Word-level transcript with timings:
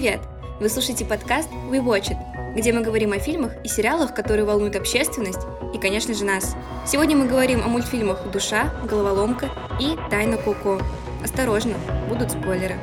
привет! 0.00 0.22
Вы 0.60 0.70
слушаете 0.70 1.04
подкаст 1.04 1.50
We 1.70 1.84
Watch 1.84 2.10
It, 2.10 2.54
где 2.56 2.72
мы 2.72 2.80
говорим 2.80 3.12
о 3.12 3.18
фильмах 3.18 3.52
и 3.62 3.68
сериалах, 3.68 4.14
которые 4.14 4.46
волнуют 4.46 4.74
общественность 4.74 5.40
и, 5.74 5.78
конечно 5.78 6.14
же, 6.14 6.24
нас. 6.24 6.56
Сегодня 6.86 7.18
мы 7.18 7.26
говорим 7.26 7.62
о 7.62 7.68
мультфильмах 7.68 8.30
«Душа», 8.32 8.72
«Головоломка» 8.88 9.50
и 9.78 9.98
«Тайна 10.08 10.38
Коко». 10.38 10.80
Осторожно, 11.22 11.74
будут 12.08 12.30
спойлеры. 12.30 12.76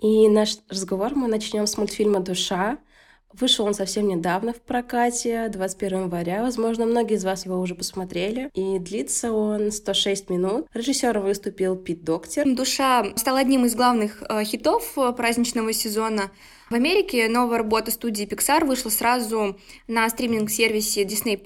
И 0.00 0.28
наш 0.28 0.58
разговор 0.68 1.14
мы 1.14 1.28
начнем 1.28 1.66
с 1.66 1.78
мультфильма 1.78 2.20
«Душа», 2.20 2.76
Вышел 3.38 3.66
он 3.66 3.74
совсем 3.74 4.08
недавно 4.08 4.52
в 4.52 4.60
прокате, 4.62 5.48
21 5.50 6.02
января. 6.04 6.42
Возможно, 6.42 6.86
многие 6.86 7.14
из 7.14 7.24
вас 7.24 7.44
его 7.44 7.60
уже 7.60 7.74
посмотрели. 7.74 8.50
И 8.54 8.78
длится 8.78 9.32
он 9.32 9.70
106 9.70 10.30
минут. 10.30 10.66
Режиссером 10.72 11.24
выступил 11.24 11.76
Пит 11.76 12.02
Доктор. 12.02 12.44
«Душа» 12.46 13.04
стал 13.16 13.36
одним 13.36 13.66
из 13.66 13.74
главных 13.74 14.22
э, 14.28 14.44
хитов 14.44 14.96
э, 14.96 15.12
праздничного 15.12 15.72
сезона. 15.72 16.30
В 16.68 16.74
Америке 16.74 17.28
новая 17.28 17.58
работа 17.58 17.92
студии 17.92 18.26
Pixar 18.26 18.64
вышла 18.64 18.90
сразу 18.90 19.56
на 19.86 20.08
стриминг-сервисе 20.10 21.04
Disney+, 21.04 21.38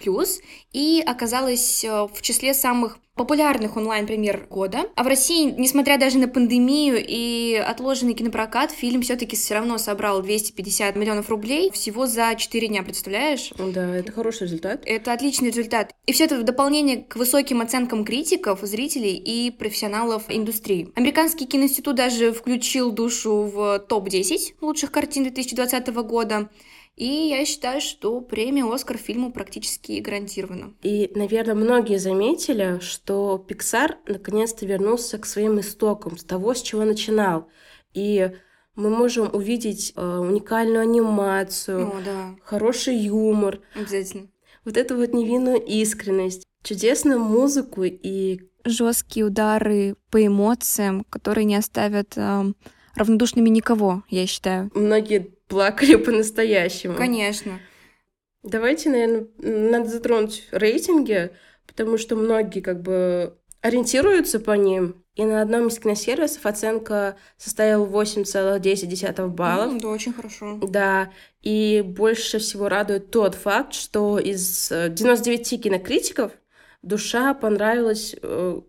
и 0.72 1.02
оказалась 1.04 1.84
э, 1.84 2.06
в 2.10 2.22
числе 2.22 2.54
самых 2.54 2.98
популярных 3.20 3.76
онлайн-премьер 3.76 4.46
года. 4.48 4.86
А 4.96 5.02
в 5.02 5.06
России, 5.06 5.54
несмотря 5.58 5.98
даже 5.98 6.16
на 6.16 6.26
пандемию 6.26 6.96
и 7.06 7.54
отложенный 7.54 8.14
кинопрокат, 8.14 8.70
фильм 8.70 9.02
все-таки 9.02 9.36
все 9.36 9.56
равно 9.56 9.76
собрал 9.76 10.22
250 10.22 10.96
миллионов 10.96 11.28
рублей 11.28 11.70
всего 11.70 12.06
за 12.06 12.34
4 12.34 12.68
дня, 12.68 12.82
представляешь? 12.82 13.52
Да, 13.58 13.94
это 13.94 14.10
хороший 14.10 14.44
результат. 14.44 14.82
Это 14.86 15.12
отличный 15.12 15.48
результат. 15.48 15.94
И 16.06 16.12
все 16.12 16.24
это 16.24 16.38
в 16.38 16.44
дополнение 16.44 17.02
к 17.02 17.16
высоким 17.16 17.60
оценкам 17.60 18.06
критиков, 18.06 18.60
зрителей 18.62 19.16
и 19.16 19.50
профессионалов 19.50 20.22
индустрии. 20.28 20.90
Американский 20.94 21.44
киноинститут 21.44 21.96
даже 21.96 22.32
включил 22.32 22.90
душу 22.90 23.42
в 23.42 23.80
топ-10 23.80 24.54
лучших 24.62 24.90
картин 24.90 25.09
2020 25.18 25.88
года. 26.04 26.48
И 26.96 27.06
я 27.06 27.44
считаю, 27.44 27.80
что 27.80 28.20
премия 28.20 28.64
«Оскар» 28.64 28.98
фильму 28.98 29.32
практически 29.32 30.00
гарантирована. 30.00 30.74
И, 30.82 31.10
наверное, 31.14 31.54
многие 31.54 31.98
заметили, 31.98 32.78
что 32.80 33.44
Pixar 33.48 33.94
наконец-то 34.06 34.66
вернулся 34.66 35.18
к 35.18 35.26
своим 35.26 35.60
истокам, 35.60 36.18
с 36.18 36.24
того, 36.24 36.52
с 36.54 36.60
чего 36.60 36.84
начинал. 36.84 37.48
И 37.94 38.30
мы 38.76 38.90
можем 38.90 39.30
увидеть 39.32 39.92
э, 39.96 40.18
уникальную 40.18 40.82
анимацию, 40.82 41.88
О, 41.88 42.00
да. 42.04 42.36
хороший 42.44 42.96
юмор. 42.96 43.60
Обязательно. 43.74 44.28
Вот 44.64 44.76
эту 44.76 44.96
вот 44.96 45.14
невинную 45.14 45.62
искренность, 45.64 46.44
чудесную 46.62 47.18
музыку 47.18 47.84
и 47.84 48.40
жесткие 48.64 49.26
удары 49.26 49.96
по 50.10 50.24
эмоциям, 50.24 51.04
которые 51.08 51.44
не 51.44 51.56
оставят 51.56 52.12
э, 52.16 52.52
равнодушными 52.94 53.48
никого, 53.48 54.02
я 54.08 54.26
считаю. 54.26 54.70
Многие 54.74 55.30
плакали 55.48 55.96
по-настоящему. 55.96 56.94
Конечно. 56.94 57.58
Давайте, 58.42 58.88
наверное, 58.88 59.26
надо 59.38 59.88
затронуть 59.88 60.48
рейтинги, 60.50 61.30
потому 61.66 61.98
что 61.98 62.16
многие 62.16 62.60
как 62.60 62.80
бы 62.80 63.36
ориентируются 63.60 64.40
по 64.40 64.52
ним. 64.52 65.04
И 65.16 65.24
на 65.24 65.42
одном 65.42 65.66
из 65.66 65.78
киносервисов 65.78 66.46
оценка 66.46 67.16
составила 67.36 67.84
8,10 67.84 69.28
баллов. 69.28 69.74
Mm, 69.74 69.80
да, 69.80 69.88
очень 69.88 70.12
хорошо. 70.14 70.58
Да, 70.62 71.12
и 71.42 71.82
больше 71.84 72.38
всего 72.38 72.68
радует 72.68 73.10
тот 73.10 73.34
факт, 73.34 73.74
что 73.74 74.18
из 74.18 74.70
99 74.70 75.52
э, 75.52 75.56
кинокритиков 75.58 76.32
душа 76.82 77.34
понравилась 77.34 78.14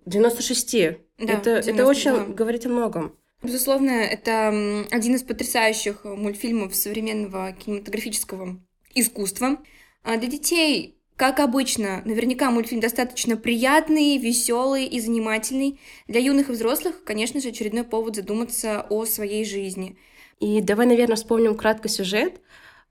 96. 0.05 0.75
Э, 0.75 0.97
да, 1.19 1.33
это, 1.33 1.61
90, 1.61 1.71
это 1.71 1.85
очень 1.85 2.11
да. 2.11 2.23
говорит 2.25 2.65
о 2.65 2.69
многом. 2.69 3.15
Безусловно, 3.43 3.89
это 3.89 4.49
один 4.91 5.15
из 5.15 5.23
потрясающих 5.23 6.05
мультфильмов 6.05 6.75
современного 6.75 7.53
кинематографического 7.53 8.59
искусства. 8.93 9.57
А 10.03 10.17
для 10.17 10.29
детей, 10.29 10.99
как 11.15 11.39
обычно, 11.39 12.03
наверняка 12.05 12.51
мультфильм 12.51 12.81
достаточно 12.81 13.37
приятный, 13.37 14.17
веселый 14.17 14.85
и 14.85 14.99
занимательный. 14.99 15.79
Для 16.07 16.19
юных 16.19 16.49
и 16.49 16.51
взрослых, 16.51 17.03
конечно 17.03 17.41
же, 17.41 17.49
очередной 17.49 17.83
повод 17.83 18.15
задуматься 18.15 18.85
о 18.89 19.05
своей 19.05 19.43
жизни. 19.43 19.97
И 20.39 20.61
давай, 20.61 20.85
наверное, 20.85 21.15
вспомним 21.15 21.55
кратко 21.55 21.89
сюжет. 21.89 22.41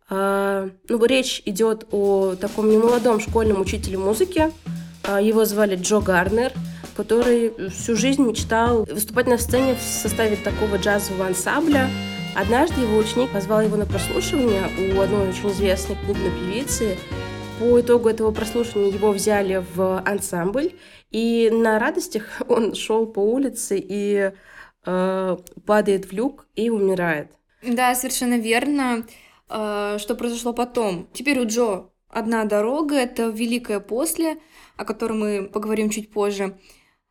А, 0.08 0.68
ну, 0.88 1.04
речь 1.04 1.42
идет 1.44 1.86
о 1.92 2.34
таком 2.34 2.68
немолодом 2.68 3.20
школьном 3.20 3.60
учителе 3.60 3.98
музыки. 3.98 4.50
А, 5.04 5.20
его 5.20 5.44
звали 5.44 5.76
Джо 5.76 6.00
Гарнер– 6.00 6.52
который 7.00 7.70
всю 7.70 7.96
жизнь 7.96 8.22
мечтал 8.22 8.84
выступать 8.84 9.26
на 9.26 9.38
сцене 9.38 9.74
в 9.74 9.80
составе 9.80 10.36
такого 10.36 10.76
джазового 10.76 11.28
ансамбля. 11.28 11.88
Однажды 12.36 12.82
его 12.82 12.98
ученик 12.98 13.30
позвал 13.30 13.62
его 13.62 13.78
на 13.78 13.86
прослушивание 13.86 14.64
у 14.92 15.00
одной 15.00 15.30
очень 15.30 15.50
известной 15.50 15.96
клубной 16.04 16.30
певицы. 16.30 16.98
По 17.58 17.80
итогу 17.80 18.10
этого 18.10 18.32
прослушивания 18.32 18.92
его 18.92 19.12
взяли 19.12 19.64
в 19.74 20.02
ансамбль, 20.06 20.72
и 21.10 21.48
на 21.50 21.78
радостях 21.78 22.24
он 22.48 22.74
шел 22.74 23.06
по 23.06 23.20
улице 23.20 23.82
и 23.82 24.32
э, 24.84 25.36
падает 25.64 26.04
в 26.04 26.12
люк 26.12 26.48
и 26.54 26.68
умирает. 26.68 27.32
Да, 27.62 27.94
совершенно 27.94 28.38
верно. 28.38 29.06
Э, 29.48 29.96
что 29.98 30.14
произошло 30.14 30.52
потом? 30.52 31.08
Теперь 31.14 31.38
у 31.38 31.46
Джо 31.46 31.86
одна 32.10 32.44
дорога, 32.44 32.96
это 32.96 33.28
Великое 33.28 33.80
После, 33.80 34.36
о 34.76 34.84
котором 34.84 35.20
мы 35.20 35.48
поговорим 35.50 35.88
чуть 35.88 36.10
позже. 36.10 36.58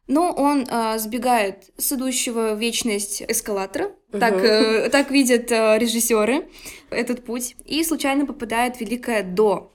Но 0.09 0.31
он 0.31 0.65
э, 0.67 0.97
сбегает 0.97 1.69
с 1.77 1.91
идущего 1.91 2.55
в 2.55 2.59
вечность 2.59 3.21
эскалатора, 3.21 3.91
угу. 4.11 4.19
так, 4.19 4.43
э, 4.43 4.89
так 4.89 5.11
видят 5.11 5.51
э, 5.51 5.77
режиссеры 5.77 6.49
этот 6.89 7.23
путь, 7.23 7.55
и 7.63 7.83
случайно 7.83 8.25
попадает 8.25 8.77
в 8.77 8.81
Великое 8.81 9.21
До. 9.21 9.71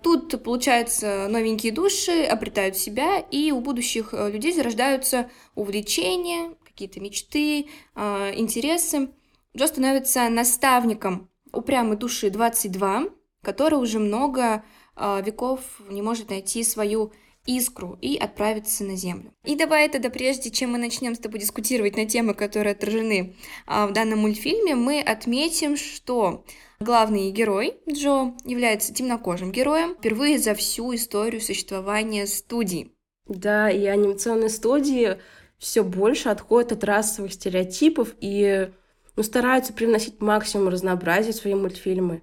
Тут, 0.00 0.40
получается, 0.44 1.26
новенькие 1.28 1.72
души 1.72 2.22
обретают 2.22 2.76
себя, 2.76 3.18
и 3.18 3.50
у 3.50 3.60
будущих 3.60 4.10
э, 4.12 4.30
людей 4.30 4.52
зарождаются 4.52 5.28
увлечения, 5.56 6.54
какие-то 6.64 7.00
мечты, 7.00 7.66
э, 7.96 8.32
интересы. 8.36 9.08
Джо 9.56 9.66
становится 9.66 10.28
наставником 10.28 11.28
упрямой 11.52 11.96
души 11.96 12.30
22, 12.30 13.06
которая 13.42 13.80
уже 13.80 13.98
много 13.98 14.62
э, 14.94 15.22
веков 15.26 15.80
не 15.88 16.00
может 16.00 16.30
найти 16.30 16.62
свою 16.62 17.10
искру 17.46 17.98
и 18.00 18.16
отправиться 18.16 18.84
на 18.84 18.96
Землю. 18.96 19.32
И 19.44 19.56
давай 19.56 19.88
тогда, 19.88 20.10
прежде 20.10 20.50
чем 20.50 20.72
мы 20.72 20.78
начнем 20.78 21.14
с 21.14 21.18
тобой 21.18 21.40
дискутировать 21.40 21.96
на 21.96 22.06
темы, 22.06 22.34
которые 22.34 22.72
отражены 22.72 23.34
а, 23.66 23.86
в 23.86 23.92
данном 23.92 24.20
мультфильме, 24.20 24.74
мы 24.74 25.00
отметим, 25.00 25.76
что 25.76 26.44
главный 26.80 27.30
герой 27.30 27.76
Джо 27.88 28.34
является 28.44 28.94
темнокожим 28.94 29.52
героем 29.52 29.94
впервые 29.94 30.38
за 30.38 30.54
всю 30.54 30.94
историю 30.94 31.40
существования 31.40 32.26
студии. 32.26 32.92
Да, 33.26 33.70
и 33.70 33.84
анимационные 33.86 34.50
студии 34.50 35.18
все 35.58 35.82
больше 35.82 36.28
отходят 36.28 36.72
от 36.72 36.84
расовых 36.84 37.32
стереотипов 37.32 38.14
и 38.20 38.70
ну, 39.16 39.22
стараются 39.22 39.72
привносить 39.72 40.20
максимум 40.20 40.68
разнообразия 40.68 41.32
в 41.32 41.36
свои 41.36 41.54
мультфильмы. 41.54 42.22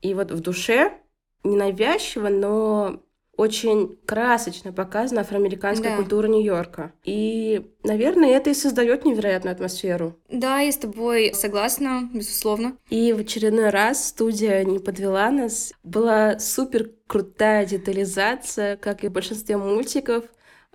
И 0.00 0.14
вот 0.14 0.30
в 0.30 0.40
душе 0.40 0.98
ненавязчиво, 1.44 2.28
но 2.28 3.02
очень 3.42 3.98
красочно 4.06 4.72
показана 4.72 5.22
афроамериканская 5.22 5.90
да. 5.90 5.96
культура 5.96 6.28
Нью-Йорка. 6.28 6.92
И, 7.04 7.72
наверное, 7.82 8.30
это 8.30 8.50
и 8.50 8.54
создает 8.54 9.04
невероятную 9.04 9.52
атмосферу. 9.52 10.16
Да, 10.28 10.60
я 10.60 10.70
с 10.70 10.76
тобой 10.76 11.32
согласна, 11.34 12.08
безусловно. 12.14 12.76
И 12.88 13.12
в 13.12 13.18
очередной 13.18 13.70
раз 13.70 14.08
студия 14.08 14.62
не 14.64 14.78
подвела 14.78 15.30
нас. 15.32 15.72
Была 15.82 16.38
супер 16.38 16.90
крутая 17.08 17.66
детализация, 17.66 18.76
как 18.76 19.02
и 19.02 19.08
в 19.08 19.12
большинстве 19.12 19.56
мультиков. 19.56 20.24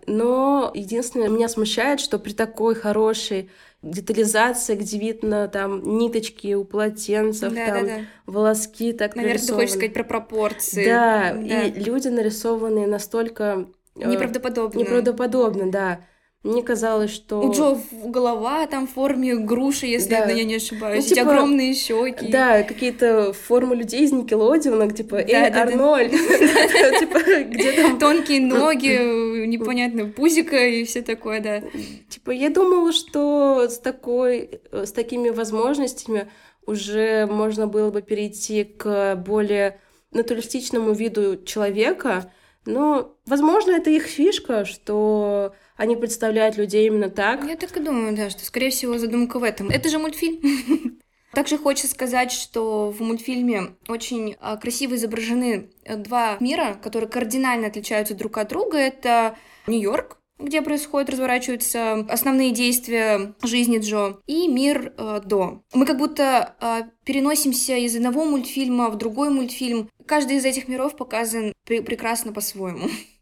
Но 0.06 0.72
единственное, 0.74 1.30
меня 1.30 1.48
смущает, 1.48 2.00
что 2.02 2.20
при 2.20 2.34
такой 2.34 2.76
хорошей 2.76 3.50
детализации, 3.82 4.76
где 4.76 4.98
видно 4.98 5.48
там 5.48 5.98
ниточки 5.98 6.54
у 6.54 6.64
полотенцев, 6.64 7.54
да, 7.54 7.66
там 7.68 7.86
да, 7.86 7.98
да. 7.98 8.02
волоски 8.26 8.94
так 8.94 9.16
Наверное, 9.16 9.38
нарисованы. 9.38 9.62
ты 9.62 9.66
хочешь 9.66 9.76
сказать 9.76 9.94
про 9.94 10.04
пропорции. 10.04 10.86
Да, 10.86 11.34
да. 11.34 11.64
и 11.64 11.72
люди 11.80 12.08
нарисованные 12.08 12.88
настолько... 12.88 13.68
Э, 13.96 14.10
неправдоподобно. 14.10 14.80
Неправдоподобно, 14.80 15.72
да. 15.72 16.00
Мне 16.44 16.62
казалось, 16.62 17.12
что... 17.12 17.42
У 17.42 17.52
Джо 17.52 17.78
голова 18.06 18.66
там 18.68 18.88
в 18.88 18.92
форме 18.92 19.36
груши, 19.36 19.88
если 19.88 20.12
да. 20.12 20.30
я 20.30 20.44
не 20.44 20.56
ошибаюсь. 20.56 21.10
Ну, 21.10 21.16
типа, 21.16 21.32
огромные 21.32 21.74
щеки. 21.74 22.28
Да, 22.28 22.64
какие-то 22.64 23.34
формы 23.34 23.76
людей 23.76 24.04
из 24.04 24.12
Никелодиона, 24.12 24.90
типа, 24.92 25.16
эй, 25.16 25.50
Арнольд. 25.50 26.12
Типа, 27.00 27.20
где 27.44 27.72
там... 27.74 28.00
Тонкие 28.00 28.42
ноги, 28.42 29.46
непонятно, 29.48 30.06
пузика 30.06 30.58
и 30.58 30.84
все 30.86 31.02
такое, 31.02 31.42
да. 31.42 31.64
Типа, 32.08 32.32
я 32.32 32.50
думала, 32.50 32.94
что 32.94 33.68
с 33.68 33.80
такой, 33.80 34.62
с 34.72 34.92
такими 34.92 35.30
возможностями 35.30 36.30
уже 36.66 37.26
можно 37.26 37.66
было 37.68 37.90
бы 37.90 38.02
перейти 38.02 38.64
к 38.64 39.16
более 39.16 39.80
натуристичному 40.12 40.94
виду 40.94 41.44
человека, 41.44 42.32
Ну, 42.66 43.16
возможно, 43.26 43.72
это 43.72 43.90
их 43.90 44.04
фишка, 44.04 44.66
что 44.66 45.54
они 45.78 45.96
представляют 45.96 46.58
людей 46.58 46.88
именно 46.88 47.10
так. 47.10 47.46
Я 47.48 47.56
так 47.56 47.76
и 47.78 47.80
думаю, 47.80 48.16
да, 48.16 48.30
что, 48.30 48.44
скорее 48.44 48.72
всего, 48.72 48.98
задумка 48.98 49.40
в 49.40 49.44
этом. 49.44 49.70
Это 49.70 49.90
же 49.90 50.00
мультфильм. 50.00 51.00
Также 51.34 51.58
хочется 51.58 51.88
сказать, 51.88 52.32
что 52.32 52.90
в 52.90 53.02
мультфильме 53.02 53.76
очень 53.88 54.36
а, 54.40 54.58
красиво 54.58 54.96
изображены 54.96 55.70
э, 55.84 55.96
два 55.96 56.38
мира, 56.40 56.80
которые 56.82 57.10
кардинально 57.10 57.68
отличаются 57.68 58.16
друг 58.16 58.38
от 58.40 58.50
друга. 58.50 58.78
Это 58.78 59.38
Нью-Йорк, 59.68 60.18
где 60.40 60.62
происходят, 60.62 61.10
разворачиваются 61.10 62.06
основные 62.10 62.52
действия 62.52 63.36
жизни 63.44 63.80
Джо, 63.80 64.20
и 64.26 64.48
мир 64.48 64.94
э, 64.98 65.22
до. 65.24 65.62
Мы 65.74 65.86
как 65.86 65.98
будто 65.98 66.56
э, 66.60 66.84
переносимся 67.06 67.76
из 67.76 67.96
одного 67.96 68.26
мультфильма 68.26 68.90
в 68.90 68.98
другой 68.98 69.30
мультфильм. 69.30 69.90
Каждый 70.06 70.38
из 70.38 70.46
этих 70.46 70.68
миров 70.68 70.96
показан 70.96 71.54
пр- 71.66 71.84
прекрасно 71.84 72.34
по-своему. 72.34 72.88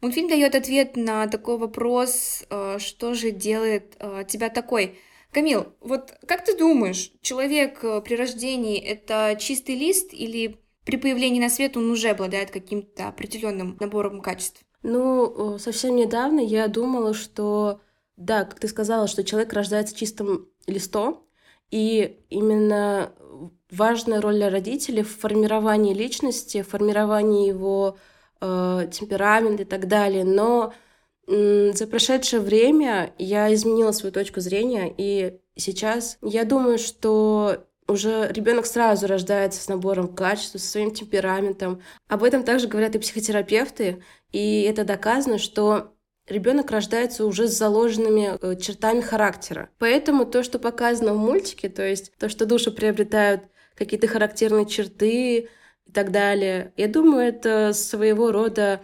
Мультфильм 0.00 0.28
дает 0.28 0.54
ответ 0.54 0.96
на 0.96 1.26
такой 1.26 1.58
вопрос, 1.58 2.44
э, 2.48 2.78
что 2.78 3.14
же 3.14 3.32
делает 3.32 3.96
э, 3.98 4.24
тебя 4.28 4.48
такой. 4.48 4.98
Камил, 5.32 5.72
вот 5.80 6.14
как 6.26 6.44
ты 6.44 6.56
думаешь, 6.56 7.12
человек 7.20 7.82
э, 7.82 8.00
при 8.00 8.14
рождении 8.14 8.78
это 8.78 9.36
чистый 9.40 9.74
лист 9.74 10.14
или 10.14 10.60
при 10.84 10.96
появлении 10.96 11.40
на 11.40 11.50
свет 11.50 11.76
он 11.76 11.90
уже 11.90 12.10
обладает 12.10 12.50
каким-то 12.52 13.08
определенным 13.08 13.76
набором 13.80 14.20
качеств? 14.20 14.62
Ну, 14.84 15.58
совсем 15.58 15.96
недавно 15.96 16.38
я 16.38 16.68
думала, 16.68 17.12
что, 17.12 17.80
да, 18.16 18.44
как 18.44 18.60
ты 18.60 18.68
сказала, 18.68 19.08
что 19.08 19.24
человек 19.24 19.52
рождается 19.52 19.96
чистым 19.96 20.48
листом, 20.68 21.26
и 21.72 22.20
именно 22.30 23.12
важная 23.70 24.20
роль 24.20 24.42
родителей 24.44 25.02
в 25.02 25.18
формировании 25.18 25.92
личности, 25.92 26.62
в 26.62 26.68
формировании 26.68 27.48
его 27.48 27.98
э, 28.40 28.88
темперамента 28.92 29.62
и 29.62 29.66
так 29.66 29.88
далее. 29.88 30.24
Но 30.24 30.72
э, 31.26 31.72
за 31.74 31.86
прошедшее 31.86 32.40
время 32.40 33.12
я 33.18 33.52
изменила 33.54 33.92
свою 33.92 34.12
точку 34.12 34.40
зрения, 34.40 34.92
и 34.96 35.38
сейчас 35.56 36.18
я 36.22 36.44
думаю, 36.44 36.78
что 36.78 37.64
уже 37.88 38.30
ребенок 38.32 38.66
сразу 38.66 39.06
рождается 39.06 39.62
с 39.62 39.68
набором 39.68 40.14
качеств, 40.14 40.52
со 40.52 40.70
своим 40.70 40.90
темпераментом. 40.92 41.82
Об 42.06 42.22
этом 42.22 42.44
также 42.44 42.68
говорят 42.68 42.94
и 42.94 42.98
психотерапевты, 42.98 44.02
и 44.30 44.62
это 44.62 44.84
доказано, 44.84 45.38
что 45.38 45.94
ребенок 46.28 46.70
рождается 46.70 47.24
уже 47.24 47.48
с 47.48 47.56
заложенными 47.56 48.38
э, 48.40 48.56
чертами 48.60 49.00
характера. 49.00 49.70
Поэтому 49.78 50.26
то, 50.26 50.42
что 50.42 50.58
показано 50.58 51.14
в 51.14 51.18
мультике, 51.18 51.70
то 51.70 51.82
есть 51.86 52.12
то, 52.18 52.28
что 52.28 52.44
души 52.46 52.70
приобретают 52.70 53.44
какие-то 53.74 54.06
характерные 54.06 54.66
черты 54.66 55.48
так 55.98 56.12
далее, 56.12 56.72
я 56.76 56.86
думаю, 56.86 57.26
это 57.26 57.72
своего 57.72 58.30
рода 58.30 58.80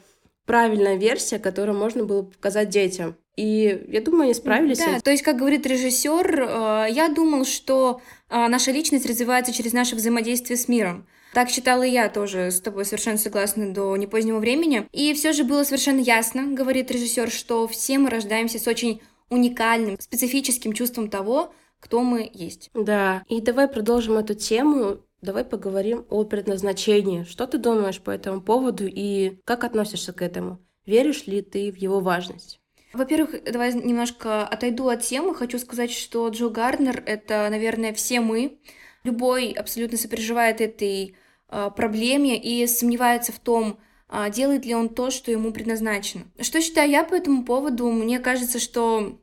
правильная 0.46 0.96
версия, 0.96 1.38
которую 1.38 1.78
можно 1.78 2.02
было 2.02 2.22
показать 2.22 2.70
детям. 2.70 3.14
И 3.36 3.86
я 3.88 4.00
думаю, 4.00 4.24
они 4.24 4.34
справились. 4.34 4.78
Да, 4.78 4.98
то 4.98 5.12
есть, 5.12 5.22
как 5.22 5.36
говорит 5.36 5.64
режиссер, 5.64 6.42
э, 6.42 6.86
я 6.90 7.08
думал, 7.08 7.44
что 7.44 8.00
э, 8.28 8.48
наша 8.48 8.72
личность 8.72 9.06
развивается 9.06 9.52
через 9.52 9.72
наше 9.72 9.94
взаимодействие 9.94 10.56
с 10.56 10.66
миром. 10.66 11.06
Так 11.34 11.50
считала 11.50 11.84
и 11.84 11.90
я 11.90 12.08
тоже, 12.08 12.50
с 12.50 12.60
тобой 12.60 12.84
совершенно 12.84 13.18
согласна 13.18 13.72
до 13.72 13.96
непозднего 13.96 14.40
времени. 14.40 14.88
И 14.90 15.14
все 15.14 15.32
же 15.32 15.44
было 15.44 15.62
совершенно 15.62 16.00
ясно, 16.00 16.52
говорит 16.52 16.90
режиссер, 16.90 17.30
что 17.30 17.68
все 17.68 17.98
мы 17.98 18.10
рождаемся 18.10 18.58
с 18.58 18.66
очень 18.66 19.00
уникальным, 19.30 20.00
специфическим 20.00 20.72
чувством 20.72 21.08
того, 21.08 21.54
кто 21.78 22.02
мы 22.02 22.28
есть. 22.32 22.70
Да, 22.74 23.22
и 23.28 23.40
давай 23.40 23.68
продолжим 23.68 24.14
эту 24.14 24.34
тему. 24.34 24.98
Давай 25.24 25.42
поговорим 25.42 26.04
о 26.10 26.24
предназначении. 26.24 27.24
Что 27.24 27.46
ты 27.46 27.56
думаешь 27.56 27.98
по 27.98 28.10
этому 28.10 28.42
поводу 28.42 28.84
и 28.86 29.38
как 29.46 29.64
относишься 29.64 30.12
к 30.12 30.20
этому? 30.20 30.58
Веришь 30.84 31.26
ли 31.26 31.40
ты 31.40 31.72
в 31.72 31.76
его 31.76 32.00
важность? 32.00 32.60
Во-первых, 32.92 33.42
давай 33.50 33.72
немножко 33.72 34.46
отойду 34.46 34.86
от 34.88 35.00
темы. 35.00 35.34
Хочу 35.34 35.58
сказать, 35.58 35.90
что 35.90 36.28
Джо 36.28 36.50
Гарднер— 36.50 37.02
это, 37.06 37.48
наверное, 37.50 37.94
все 37.94 38.20
мы. 38.20 38.58
Любой 39.02 39.52
абсолютно 39.52 39.96
сопереживает 39.96 40.60
этой 40.60 41.16
э, 41.48 41.70
проблеме 41.74 42.38
и 42.38 42.66
сомневается 42.66 43.32
в 43.32 43.38
том, 43.38 43.78
э, 44.10 44.30
делает 44.30 44.66
ли 44.66 44.74
он 44.74 44.90
то, 44.90 45.10
что 45.10 45.30
ему 45.30 45.52
предназначено. 45.52 46.24
Что 46.38 46.60
считаю 46.60 46.90
я 46.90 47.02
по 47.02 47.14
этому 47.14 47.46
поводу? 47.46 47.90
Мне 47.90 48.18
кажется, 48.18 48.58
что 48.58 49.18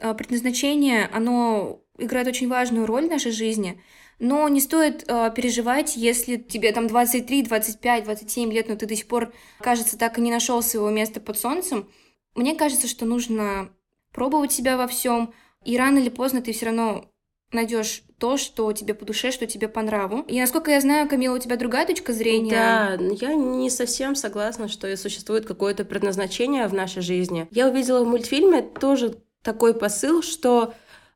э, 0.00 0.14
предназначение, 0.14 1.08
оно 1.12 1.83
играет 1.98 2.26
очень 2.28 2.48
важную 2.48 2.86
роль 2.86 3.06
в 3.06 3.10
нашей 3.10 3.32
жизни, 3.32 3.80
но 4.18 4.48
не 4.48 4.60
стоит 4.60 5.04
э, 5.08 5.32
переживать, 5.34 5.96
если 5.96 6.36
тебе 6.36 6.72
там 6.72 6.86
23, 6.86 7.42
25, 7.44 8.04
27 8.04 8.52
лет, 8.52 8.68
но 8.68 8.76
ты 8.76 8.86
до 8.86 8.96
сих 8.96 9.06
пор, 9.06 9.32
кажется, 9.60 9.98
так 9.98 10.18
и 10.18 10.20
не 10.20 10.30
нашел 10.30 10.62
своего 10.62 10.90
места 10.90 11.20
под 11.20 11.38
солнцем. 11.38 11.88
Мне 12.34 12.54
кажется, 12.54 12.88
что 12.88 13.04
нужно 13.06 13.70
пробовать 14.12 14.52
себя 14.52 14.76
во 14.76 14.86
всем, 14.86 15.34
и 15.64 15.76
рано 15.76 15.98
или 15.98 16.08
поздно 16.08 16.42
ты 16.42 16.52
все 16.52 16.66
равно 16.66 17.10
найдешь 17.52 18.02
то, 18.18 18.36
что 18.36 18.72
тебе 18.72 18.94
по 18.94 19.04
душе, 19.04 19.30
что 19.30 19.46
тебе 19.46 19.68
по 19.68 19.82
нраву. 19.82 20.24
И 20.28 20.40
насколько 20.40 20.70
я 20.70 20.80
знаю, 20.80 21.08
Камила, 21.08 21.36
у 21.36 21.38
тебя 21.38 21.56
другая 21.56 21.86
точка 21.86 22.12
зрения. 22.12 22.50
Да, 22.50 22.98
я 23.20 23.34
не 23.34 23.70
совсем 23.70 24.14
согласна, 24.14 24.68
что 24.68 24.94
существует 24.96 25.46
какое-то 25.46 25.84
предназначение 25.84 26.66
в 26.66 26.74
нашей 26.74 27.02
жизни. 27.02 27.48
Я 27.50 27.68
увидела 27.68 28.04
в 28.04 28.08
мультфильме 28.08 28.62
тоже 28.62 29.16
такой 29.42 29.74
посыл, 29.74 30.22
что 30.22 30.74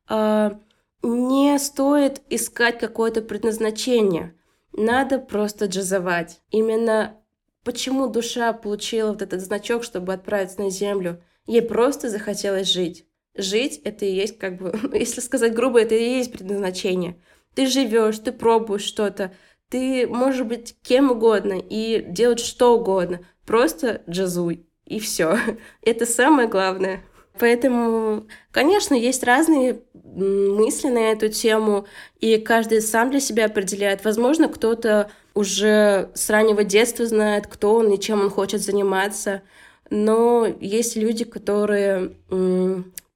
э, 0.08 0.50
не 1.02 1.58
стоит 1.58 2.22
искать 2.28 2.78
какое-то 2.78 3.22
предназначение. 3.22 4.34
Надо 4.72 5.18
просто 5.18 5.66
джазовать. 5.66 6.40
Именно 6.50 7.16
почему 7.64 8.08
душа 8.08 8.52
получила 8.52 9.10
вот 9.10 9.22
этот 9.22 9.40
значок, 9.40 9.84
чтобы 9.84 10.12
отправиться 10.12 10.60
на 10.60 10.70
землю. 10.70 11.22
Ей 11.46 11.62
просто 11.62 12.08
захотелось 12.08 12.68
жить. 12.68 13.06
Жить— 13.34 13.80
это 13.84 14.04
и 14.04 14.12
есть, 14.12 14.38
как 14.38 14.58
бы, 14.58 14.72
если 14.92 15.20
сказать 15.20 15.54
грубо, 15.54 15.80
это 15.80 15.94
и 15.94 16.16
есть 16.18 16.32
предназначение. 16.32 17.20
Ты 17.54 17.66
живешь, 17.66 18.18
ты 18.18 18.32
пробуешь 18.32 18.82
что-то, 18.82 19.32
ты 19.68 20.06
можешь 20.06 20.44
быть 20.44 20.76
кем 20.82 21.10
угодно 21.10 21.54
и 21.58 22.02
делать 22.02 22.40
что 22.40 22.78
угодно. 22.78 23.20
Просто 23.46 24.02
джазуй, 24.08 24.66
и 24.84 24.98
все. 24.98 25.38
Это 25.82 26.06
самое 26.06 26.48
главное. 26.48 27.04
Поэтому, 27.38 28.26
конечно, 28.50 28.94
есть 28.94 29.22
разные 29.24 29.80
мысли 29.94 30.88
на 30.88 31.10
эту 31.12 31.28
тему, 31.28 31.86
и 32.20 32.38
каждый 32.38 32.80
сам 32.80 33.10
для 33.10 33.20
себя 33.20 33.46
определяет. 33.46 34.04
Возможно, 34.04 34.48
кто-то 34.48 35.10
уже 35.34 36.10
с 36.14 36.28
раннего 36.30 36.64
детства 36.64 37.06
знает, 37.06 37.46
кто 37.46 37.74
он 37.74 37.92
и 37.92 38.00
чем 38.00 38.20
он 38.20 38.30
хочет 38.30 38.60
заниматься. 38.60 39.42
Но 39.90 40.46
есть 40.60 40.96
люди, 40.96 41.24
которые, 41.24 42.12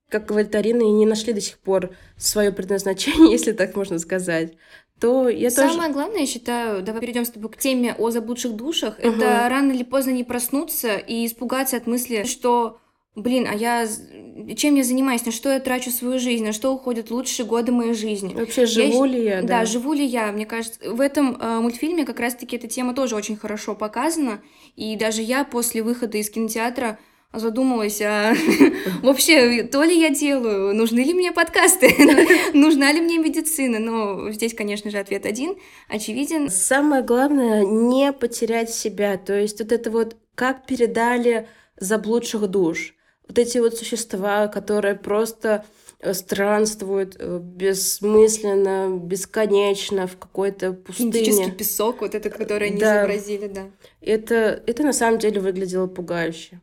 как 0.08 0.26
говорит 0.26 0.54
Арина, 0.54 0.82
и 0.82 0.90
не 0.90 1.06
нашли 1.06 1.32
до 1.32 1.40
сих 1.40 1.58
пор 1.58 1.90
свое 2.16 2.52
предназначение, 2.52 3.32
если 3.32 3.52
так 3.52 3.76
можно 3.76 3.98
сказать 3.98 4.54
то 5.02 5.28
я 5.28 5.50
Самое 5.50 5.78
тоже... 5.78 5.92
главное, 5.94 6.20
я 6.20 6.26
считаю, 6.26 6.80
давай 6.80 7.00
перейдем 7.00 7.24
с 7.24 7.30
тобой 7.30 7.50
к 7.50 7.56
теме 7.56 7.96
о 7.98 8.12
заблудших 8.12 8.54
душах, 8.54 9.00
угу. 9.00 9.08
это 9.08 9.48
рано 9.50 9.72
или 9.72 9.82
поздно 9.82 10.12
не 10.12 10.22
проснуться 10.22 10.94
и 10.94 11.26
испугаться 11.26 11.76
от 11.76 11.88
мысли, 11.88 12.22
что 12.22 12.78
блин, 13.14 13.46
а 13.50 13.54
я 13.54 13.86
чем 14.56 14.74
я 14.74 14.84
занимаюсь, 14.84 15.24
на 15.26 15.32
что 15.32 15.52
я 15.52 15.60
трачу 15.60 15.90
свою 15.90 16.18
жизнь, 16.18 16.44
на 16.44 16.52
что 16.52 16.72
уходят 16.72 17.10
лучшие 17.10 17.46
годы 17.46 17.70
моей 17.70 17.94
жизни. 17.94 18.34
Вообще, 18.34 18.66
живу 18.66 19.04
я, 19.04 19.10
ли 19.10 19.24
я, 19.24 19.42
да. 19.42 19.48
Да, 19.48 19.64
живу 19.64 19.92
ли 19.92 20.04
я, 20.04 20.32
мне 20.32 20.46
кажется. 20.46 20.78
В 20.90 21.00
этом 21.00 21.36
э, 21.38 21.60
мультфильме 21.60 22.04
как 22.04 22.18
раз-таки 22.18 22.56
эта 22.56 22.66
тема 22.66 22.94
тоже 22.94 23.14
очень 23.14 23.36
хорошо 23.36 23.74
показана, 23.74 24.42
и 24.76 24.96
даже 24.96 25.22
я 25.22 25.44
после 25.44 25.82
выхода 25.82 26.18
из 26.18 26.30
кинотеатра 26.30 26.98
задумалась, 27.32 28.00
а 28.02 28.34
вообще, 29.02 29.62
то 29.64 29.82
ли 29.82 29.98
я 29.98 30.10
делаю, 30.10 30.74
нужны 30.74 31.00
ли 31.00 31.14
мне 31.14 31.32
подкасты, 31.32 31.94
нужна 32.54 32.92
ли 32.92 33.00
мне 33.00 33.18
медицина, 33.18 33.78
но 33.78 34.30
здесь, 34.30 34.54
конечно 34.54 34.90
же, 34.90 34.98
ответ 34.98 35.26
один, 35.26 35.56
очевиден. 35.88 36.50
Самое 36.50 37.02
главное, 37.02 37.64
не 37.64 38.12
потерять 38.12 38.70
себя, 38.70 39.16
то 39.16 39.38
есть 39.38 39.60
вот 39.60 39.72
это 39.72 39.90
вот, 39.90 40.16
как 40.34 40.66
передали 40.66 41.48
заблудших 41.78 42.46
душ, 42.48 42.94
вот 43.32 43.38
эти 43.38 43.58
вот 43.58 43.78
существа, 43.78 44.46
которые 44.48 44.94
просто 44.94 45.64
э, 46.00 46.12
странствуют 46.12 47.16
э, 47.18 47.38
бессмысленно, 47.40 48.98
бесконечно 48.98 50.06
в 50.06 50.18
какой-то 50.18 50.74
пустыне. 50.74 51.12
Кинетический 51.12 51.52
песок, 51.52 52.02
вот 52.02 52.14
это, 52.14 52.28
который 52.28 52.68
они 52.68 52.78
да. 52.78 53.00
изобразили, 53.00 53.46
да. 53.48 53.70
Это, 54.02 54.62
это 54.66 54.82
на 54.82 54.92
самом 54.92 55.18
деле 55.18 55.40
выглядело 55.40 55.86
пугающе. 55.86 56.60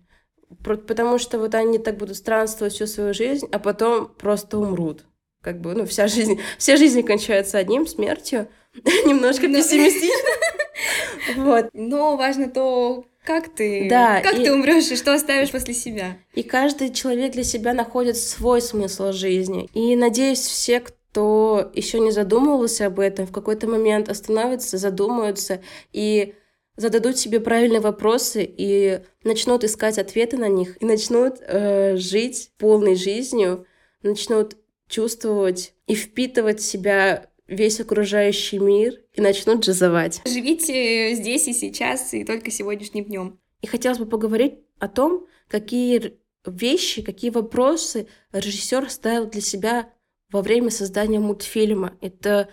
Потому 0.64 1.18
что 1.18 1.40
вот 1.40 1.56
они 1.56 1.80
так 1.80 1.98
будут 1.98 2.18
странствовать 2.18 2.74
всю 2.74 2.86
свою 2.86 3.16
жизнь, 3.16 3.48
а 3.52 3.58
потом 3.58 4.08
просто 4.08 4.60
умрут. 4.60 5.06
Как 5.42 5.60
бы, 5.62 5.74
ну, 5.74 5.88
вся 5.88 6.08
жизнь, 6.08 6.40
вся 6.60 6.78
жизнь 6.78 7.02
кончается 7.02 7.58
одним, 7.58 7.88
смертью. 7.88 8.48
Немножко 9.06 9.48
пессимистично. 9.48 10.30
Вот. 11.36 11.70
Но 11.74 12.16
важно 12.16 12.50
то, 12.50 13.06
как 13.30 13.48
ты, 13.50 13.88
да, 13.88 14.22
как 14.22 14.40
и... 14.40 14.44
ты 14.44 14.52
умрешь 14.52 14.90
и 14.90 14.96
что 14.96 15.14
оставишь 15.14 15.52
после 15.52 15.76
себя. 15.76 16.18
И 16.34 16.42
каждый 16.42 16.92
человек 16.92 17.34
для 17.34 17.44
себя 17.44 17.74
находит 17.74 18.18
свой 18.18 18.60
смысл 18.60 19.12
жизни. 19.12 19.70
И 19.76 19.96
надеюсь, 19.96 20.40
все, 20.40 20.80
кто 20.80 21.70
еще 21.76 22.00
не 22.00 22.10
задумывался 22.10 22.88
об 22.88 23.00
этом, 23.00 23.28
в 23.28 23.32
какой-то 23.32 23.68
момент 23.68 24.10
остановятся, 24.10 24.80
задумаются 24.80 25.62
и 25.94 26.34
зададут 26.76 27.20
себе 27.20 27.40
правильные 27.40 27.82
вопросы 27.82 28.44
и 28.44 29.02
начнут 29.24 29.64
искать 29.64 30.00
ответы 30.00 30.38
на 30.38 30.48
них, 30.48 30.82
и 30.82 30.86
начнут 30.86 31.36
э, 31.40 31.98
жить 31.98 32.50
полной 32.58 32.96
жизнью, 32.96 33.68
начнут 34.02 34.58
чувствовать 34.88 35.74
и 35.86 35.94
впитывать 35.94 36.62
в 36.62 36.66
себя 36.66 37.29
весь 37.50 37.80
окружающий 37.80 38.60
мир 38.60 38.94
и 39.14 39.22
начнут 39.22 39.66
джазовать. 39.66 40.22
Живите 40.26 41.14
здесь 41.16 41.48
и 41.48 41.54
сейчас, 41.54 42.14
и 42.14 42.24
только 42.24 42.52
сегодняшним 42.52 43.06
днем. 43.06 43.40
И 43.62 43.68
хотелось 43.68 43.98
бы 43.98 44.06
поговорить 44.06 44.60
о 44.80 44.88
том, 44.88 45.26
какие 45.48 46.18
вещи, 46.46 47.02
какие 47.02 47.32
вопросы 47.32 48.08
режиссер 48.32 48.90
ставил 48.90 49.30
для 49.30 49.42
себя 49.42 49.90
во 50.32 50.42
время 50.42 50.70
создания 50.70 51.20
мультфильма. 51.20 51.98
Это 52.02 52.50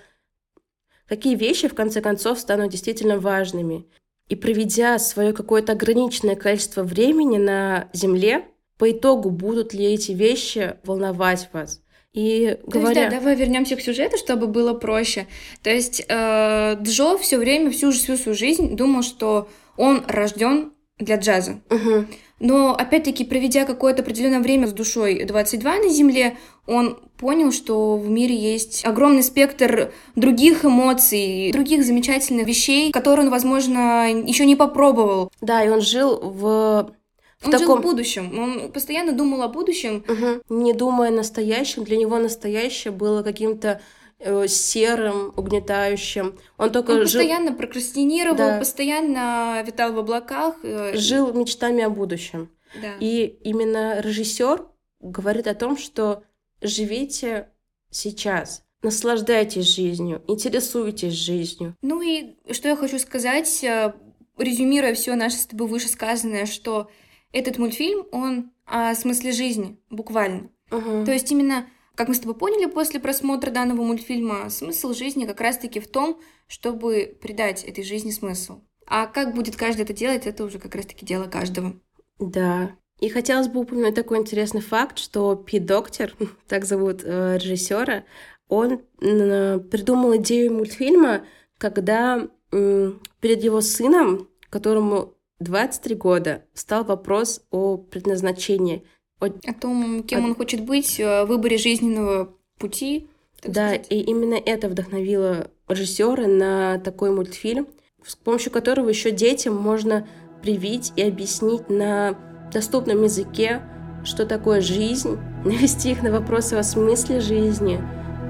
какие 1.06 1.36
вещи, 1.36 1.68
в 1.68 1.74
конце 1.74 2.00
концов, 2.00 2.40
станут 2.40 2.70
действительно 2.70 3.18
важными. 3.18 3.86
И 4.28 4.34
проведя 4.34 4.98
свое 4.98 5.32
какое-то 5.32 5.72
ограниченное 5.72 6.34
количество 6.34 6.82
времени 6.82 7.38
на 7.38 7.88
Земле, 7.92 8.48
по 8.76 8.90
итогу 8.90 9.30
будут 9.30 9.72
ли 9.72 9.84
эти 9.84 10.12
вещи 10.12 10.76
волновать 10.84 11.48
вас? 11.52 11.80
И 12.16 12.56
То 12.64 12.70
говоря... 12.70 13.02
есть, 13.02 13.10
да, 13.10 13.18
давай 13.18 13.36
вернемся 13.36 13.76
к 13.76 13.80
сюжету, 13.82 14.16
чтобы 14.16 14.46
было 14.46 14.72
проще. 14.72 15.26
То 15.62 15.68
есть 15.68 16.02
э, 16.08 16.76
Джо 16.80 17.18
все 17.18 17.36
время, 17.36 17.70
всю, 17.70 17.92
всю 17.92 18.16
свою 18.16 18.34
жизнь 18.34 18.74
думал, 18.74 19.02
что 19.02 19.48
он 19.76 20.02
рожден 20.08 20.72
для 20.98 21.16
джаза. 21.16 21.60
Угу. 21.68 22.06
Но, 22.40 22.74
опять-таки, 22.74 23.24
проведя 23.24 23.66
какое-то 23.66 24.00
определенное 24.00 24.40
время 24.40 24.66
с 24.66 24.72
душой 24.72 25.24
22 25.24 25.76
на 25.76 25.88
Земле, 25.90 26.38
он 26.66 26.98
понял, 27.18 27.52
что 27.52 27.98
в 27.98 28.08
мире 28.08 28.34
есть 28.34 28.86
огромный 28.86 29.22
спектр 29.22 29.92
других 30.14 30.64
эмоций, 30.64 31.52
других 31.52 31.84
замечательных 31.84 32.46
вещей, 32.46 32.92
которые 32.92 33.26
он, 33.26 33.30
возможно, 33.30 34.10
еще 34.10 34.46
не 34.46 34.56
попробовал. 34.56 35.30
Да, 35.42 35.62
и 35.62 35.68
он 35.68 35.82
жил 35.82 36.18
в 36.18 36.92
в 37.05 37.05
он 37.46 37.52
таком... 37.52 37.66
жил 37.66 37.76
в 37.78 37.82
будущем. 37.82 38.38
Он 38.38 38.72
постоянно 38.72 39.12
думал 39.12 39.42
о 39.42 39.48
будущем. 39.48 40.04
Угу. 40.08 40.56
Не 40.60 40.72
думая 40.72 41.08
о 41.08 41.12
настоящем, 41.12 41.84
для 41.84 41.96
него 41.96 42.18
настоящее 42.18 42.92
было 42.92 43.22
каким-то 43.22 43.80
э, 44.18 44.46
серым, 44.48 45.32
угнетающим. 45.36 46.38
Он 46.58 46.70
только 46.70 46.90
он 46.92 46.96
жил... 47.06 47.20
постоянно 47.20 47.52
прокрастинировал, 47.52 48.36
да. 48.36 48.58
постоянно 48.58 49.62
витал 49.66 49.92
в 49.92 49.98
облаках. 49.98 50.56
Э... 50.62 50.96
Жил 50.96 51.32
мечтами 51.32 51.82
о 51.82 51.90
будущем. 51.90 52.50
Да. 52.80 52.94
И 53.00 53.38
именно 53.42 54.00
режиссер 54.00 54.66
говорит 55.00 55.46
о 55.46 55.54
том, 55.54 55.76
что 55.76 56.22
живите 56.60 57.48
сейчас. 57.90 58.62
Наслаждайтесь 58.82 59.64
жизнью, 59.64 60.22
интересуйтесь 60.28 61.14
жизнью. 61.14 61.74
Ну 61.82 62.02
и 62.02 62.36
что 62.52 62.68
я 62.68 62.76
хочу 62.76 62.98
сказать, 62.98 63.64
э, 63.64 63.92
резюмируя 64.38 64.94
все 64.94 65.14
наше 65.14 65.36
с 65.38 65.46
тобой 65.46 65.66
вышесказанное, 65.68 66.46
что 66.46 66.90
этот 67.32 67.58
мультфильм, 67.58 68.06
он 68.12 68.52
о 68.64 68.94
смысле 68.94 69.32
жизни, 69.32 69.78
буквально. 69.90 70.50
Uh-huh. 70.70 71.04
То 71.04 71.12
есть 71.12 71.30
именно, 71.30 71.66
как 71.94 72.08
мы 72.08 72.14
с 72.14 72.20
тобой 72.20 72.34
поняли 72.34 72.66
после 72.66 72.98
просмотра 72.98 73.50
данного 73.50 73.82
мультфильма, 73.82 74.50
смысл 74.50 74.92
жизни 74.92 75.24
как 75.24 75.40
раз-таки 75.40 75.80
в 75.80 75.88
том, 75.88 76.20
чтобы 76.48 77.16
придать 77.20 77.64
этой 77.64 77.84
жизни 77.84 78.10
смысл. 78.10 78.60
А 78.86 79.06
как 79.06 79.34
будет 79.34 79.56
каждый 79.56 79.82
это 79.82 79.92
делать, 79.92 80.26
это 80.26 80.44
уже 80.44 80.58
как 80.58 80.74
раз-таки 80.74 81.04
дело 81.04 81.24
каждого. 81.24 81.74
Да. 82.18 82.72
И 83.00 83.08
хотелось 83.08 83.48
бы 83.48 83.60
упомянуть 83.60 83.94
такой 83.94 84.18
интересный 84.18 84.62
факт, 84.62 84.98
что 84.98 85.34
Пи 85.36 85.58
Доктор, 85.58 86.14
так 86.48 86.64
зовут 86.64 87.02
э, 87.04 87.38
режиссера, 87.38 88.04
он 88.48 88.80
э, 89.00 89.58
придумал 89.58 90.16
идею 90.16 90.54
мультфильма, 90.54 91.24
когда 91.58 92.28
э, 92.52 92.92
перед 93.20 93.42
его 93.42 93.60
сыном, 93.60 94.28
которому 94.50 95.15
23 95.40 95.94
года 95.96 96.42
стал 96.54 96.84
вопрос 96.84 97.42
о 97.50 97.76
предназначении. 97.76 98.84
О, 99.20 99.26
о 99.26 99.54
том, 99.54 100.02
кем 100.02 100.24
о... 100.24 100.28
он 100.28 100.34
хочет 100.34 100.60
быть, 100.62 101.00
о 101.00 101.24
выборе 101.26 101.58
жизненного 101.58 102.34
пути. 102.58 103.08
Да, 103.42 103.68
сказать. 103.68 103.86
и 103.90 104.00
именно 104.00 104.34
это 104.34 104.68
вдохновило 104.68 105.50
режиссера 105.68 106.26
на 106.26 106.78
такой 106.78 107.10
мультфильм, 107.10 107.68
с 108.04 108.16
помощью 108.16 108.50
которого 108.50 108.88
еще 108.88 109.10
детям 109.10 109.54
можно 109.54 110.08
привить 110.42 110.92
и 110.96 111.02
объяснить 111.02 111.68
на 111.68 112.16
доступном 112.52 113.02
языке, 113.02 113.62
что 114.04 114.24
такое 114.24 114.60
жизнь, 114.60 115.18
навести 115.44 115.90
их 115.90 116.02
на 116.02 116.10
вопросы 116.10 116.54
о 116.54 116.62
смысле 116.62 117.20
жизни 117.20 117.80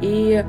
и 0.03 0.45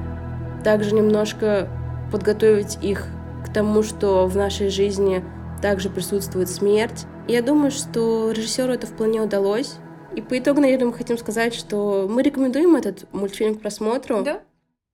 также 0.63 0.95
немножко 0.95 1.69
подготовить 2.11 2.77
их 2.81 3.07
к 3.45 3.53
тому, 3.53 3.83
что 3.83 4.27
в 4.27 4.35
нашей 4.35 4.69
жизни 4.69 5.23
также 5.61 5.89
присутствует 5.89 6.49
смерть. 6.49 7.05
Я 7.27 7.41
думаю, 7.41 7.71
что 7.71 8.31
режиссеру 8.31 8.73
это 8.73 8.87
вполне 8.87 9.21
удалось. 9.21 9.75
И 10.15 10.21
по 10.21 10.37
итогу, 10.37 10.61
наверное, 10.61 10.87
мы 10.87 10.93
хотим 10.93 11.17
сказать, 11.17 11.53
что 11.53 12.07
мы 12.09 12.23
рекомендуем 12.23 12.75
этот 12.75 13.11
мультфильм 13.13 13.55
к 13.55 13.61
просмотру. 13.61 14.23
Да. 14.23 14.43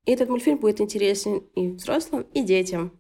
И 0.06 0.12
этот 0.12 0.30
мультфильм 0.30 0.58
будет 0.58 0.82
интересен 0.82 1.38
и 1.56 1.70
взрослым, 1.70 2.24
и 2.34 2.44
детям. 2.44 3.00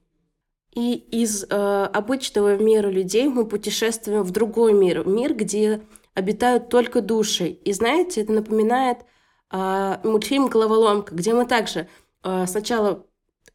И 0.73 0.93
из 0.95 1.43
э, 1.43 1.47
обычного 1.93 2.57
мира 2.57 2.89
людей 2.89 3.27
мы 3.27 3.45
путешествуем 3.45 4.23
в 4.23 4.31
другой 4.31 4.73
мир, 4.73 5.05
мир, 5.05 5.33
где 5.35 5.81
обитают 6.15 6.69
только 6.69 7.01
души. 7.01 7.47
И 7.47 7.73
знаете, 7.73 8.21
это 8.21 8.31
напоминает 8.31 8.99
э, 9.51 9.97
мультфильм 10.03 10.47
«Головоломка», 10.47 11.13
где 11.13 11.33
мы 11.33 11.45
также 11.45 11.87
э, 12.23 12.45
сначала 12.47 13.05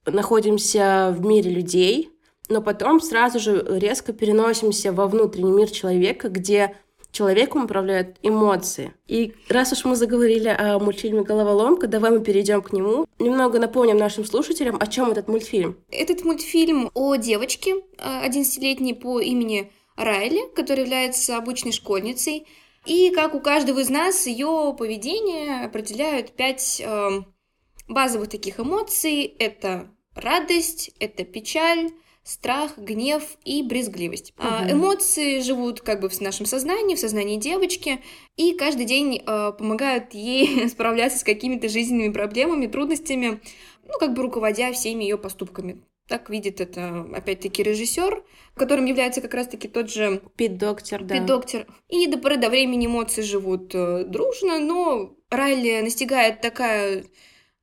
находимся 0.07 1.15
в 1.17 1.25
мире 1.25 1.51
людей, 1.51 2.11
но 2.49 2.63
потом 2.63 3.01
сразу 3.01 3.39
же 3.39 3.65
резко 3.69 4.13
переносимся 4.13 4.93
во 4.93 5.07
внутренний 5.07 5.53
мир 5.53 5.71
человека, 5.71 6.29
где 6.29 6.77
человеком 7.11 7.65
управляют 7.65 8.17
эмоции. 8.23 8.93
И 9.07 9.35
раз 9.49 9.73
уж 9.73 9.85
мы 9.85 9.97
заговорили 9.97 10.49
о 10.49 10.79
мультфильме 10.79 11.23
«Головоломка», 11.23 11.87
давай 11.87 12.11
мы 12.11 12.21
перейдем 12.21 12.63
к 12.63 12.73
нему. 12.73 13.07
Немного 13.19 13.59
напомним 13.59 13.97
нашим 13.97 14.25
слушателям, 14.25 14.77
о 14.79 14.87
чем 14.87 15.11
этот 15.11 15.29
мультфильм. 15.29 15.77
Этот 15.91 16.25
мультфильм 16.25 16.91
о 16.95 17.17
девочке 17.17 17.77
11-летней 17.97 18.95
по 18.95 19.21
имени 19.21 19.73
Райли, 19.97 20.41
которая 20.55 20.85
является 20.85 21.37
обычной 21.37 21.73
школьницей. 21.73 22.47
И 22.87 23.11
как 23.11 23.35
у 23.35 23.41
каждого 23.41 23.81
из 23.81 23.91
нас, 23.91 24.27
ее 24.27 24.75
поведение 24.79 25.65
определяют 25.65 26.33
пять 26.33 26.81
э, 26.85 27.23
базовых 27.89 28.29
таких 28.29 28.61
эмоций. 28.61 29.25
Это 29.39 29.91
радость, 30.15 30.93
это 31.01 31.25
печаль, 31.25 31.91
страх, 32.29 32.77
гнев 32.77 33.23
и 33.45 33.63
брезгливость. 33.63 34.35
Угу. 34.37 34.47
А, 34.47 34.71
эмоции 34.71 35.41
живут 35.41 35.81
как 35.81 36.01
бы 36.01 36.11
в 36.11 36.21
нашем 36.21 36.45
сознании, 36.45 36.95
в 36.95 36.99
сознании 36.99 37.37
девочки, 37.37 38.01
и 38.37 38.53
каждый 38.53 38.85
день 38.85 39.23
а, 39.25 39.53
помогают 39.53 40.13
ей 40.13 40.69
справляться 40.69 41.19
с 41.19 41.25
какими-то 41.25 41.71
жизненными 41.71 42.13
проблемами, 42.13 42.67
трудностями, 42.67 43.41
ну, 43.87 43.95
как 43.99 44.13
бы 44.13 44.23
руководя 44.23 44.73
всеми 44.73 45.05
ее 45.05 45.17
поступками. 45.17 45.81
Так 46.07 46.29
видит 46.29 46.61
это, 46.61 47.07
опять-таки, 47.15 47.63
режиссер, 47.63 48.23
которым 48.55 48.85
является 48.85 49.21
как 49.21 49.33
раз-таки 49.33 49.69
тот 49.69 49.91
же... 49.91 50.23
Пит-доктор, 50.37 51.05
да. 51.05 51.17
Пит-доктор. 51.17 51.67
И 51.89 52.07
до 52.07 52.19
поры 52.19 52.37
до 52.37 52.51
времени 52.51 52.87
эмоции 52.87 53.23
живут 53.23 53.75
э, 53.75 54.05
дружно, 54.05 54.59
но 54.59 55.15
Райли 55.31 55.81
настигает 55.83 56.41
такая 56.41 57.05
Э, 57.05 57.05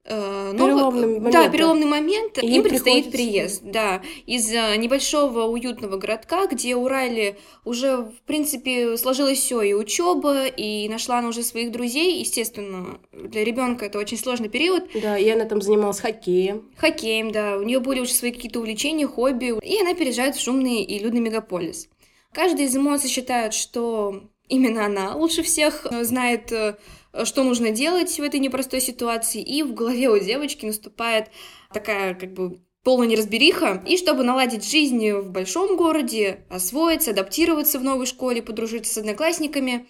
переломный 0.06 1.20
момент. 1.20 1.34
Да, 1.34 1.50
переломный 1.50 1.86
момент. 1.86 2.38
И 2.42 2.48
им 2.48 2.64
предстоит 2.64 3.12
приезд, 3.12 3.62
да, 3.64 4.02
из 4.26 4.50
небольшого 4.50 5.46
уютного 5.46 5.98
городка, 5.98 6.48
где 6.48 6.76
у 6.76 6.88
Райли 6.88 7.38
уже, 7.64 7.98
в 7.98 8.22
принципе, 8.26 8.98
сложилось 8.98 9.40
все 9.40 9.62
и 9.62 9.74
учеба, 9.74 10.46
и 10.46 10.88
нашла 10.90 11.20
она 11.20 11.30
уже 11.30 11.44
своих 11.44 11.72
друзей. 11.72 12.20
Естественно, 12.20 13.00
для 13.12 13.44
ребенка 13.44 13.86
это 13.86 14.00
очень 14.00 14.18
сложный 14.18 14.50
период. 14.50 14.84
Да, 14.94 15.18
и 15.18 15.28
она 15.30 15.46
там 15.46 15.62
занималась 15.62 16.00
хоккеем. 16.00 16.70
Хоккеем, 16.78 17.32
да. 17.32 17.58
У 17.58 17.64
нее 17.64 17.80
были 17.80 18.02
уже 18.02 18.12
свои 18.12 18.32
какие-то 18.32 18.60
увлечения, 18.60 19.08
хобби, 19.08 19.54
и 19.62 19.82
она 19.82 19.94
переезжает 19.94 20.36
в 20.36 20.42
шумный 20.42 20.84
и 20.84 21.00
людный 21.00 21.22
мегаполис. 21.22 21.90
Каждый 22.32 22.66
из 22.66 22.76
эмоций 22.76 23.10
считает, 23.10 23.54
что 23.54 24.24
именно 24.50 24.86
она 24.86 25.16
лучше 25.16 25.42
всех 25.42 25.86
э, 25.86 26.04
знает 26.04 26.52
э, 26.52 26.76
что 27.24 27.44
нужно 27.44 27.72
делать 27.72 28.18
в 28.18 28.22
этой 28.22 28.40
непростой 28.40 28.82
ситуации, 28.82 29.42
и 29.42 29.64
в 29.64 29.74
голове 29.74 30.10
у 30.10 30.20
девочки 30.20 30.66
наступает 30.66 31.30
такая 31.72 32.14
как 32.16 32.34
бы 32.34 32.60
полная 32.84 33.08
неразбериха, 33.08 33.84
и 33.86 33.98
чтобы 33.98 34.24
наладить 34.24 34.70
жизнь 34.70 35.12
в 35.12 35.32
большом 35.32 35.76
городе, 35.76 36.46
освоиться, 36.50 37.12
адаптироваться 37.12 37.80
в 37.80 37.84
новой 37.84 38.06
школе, 38.06 38.44
подружиться 38.44 38.94
с 38.94 38.98
одноклассниками, 39.00 39.88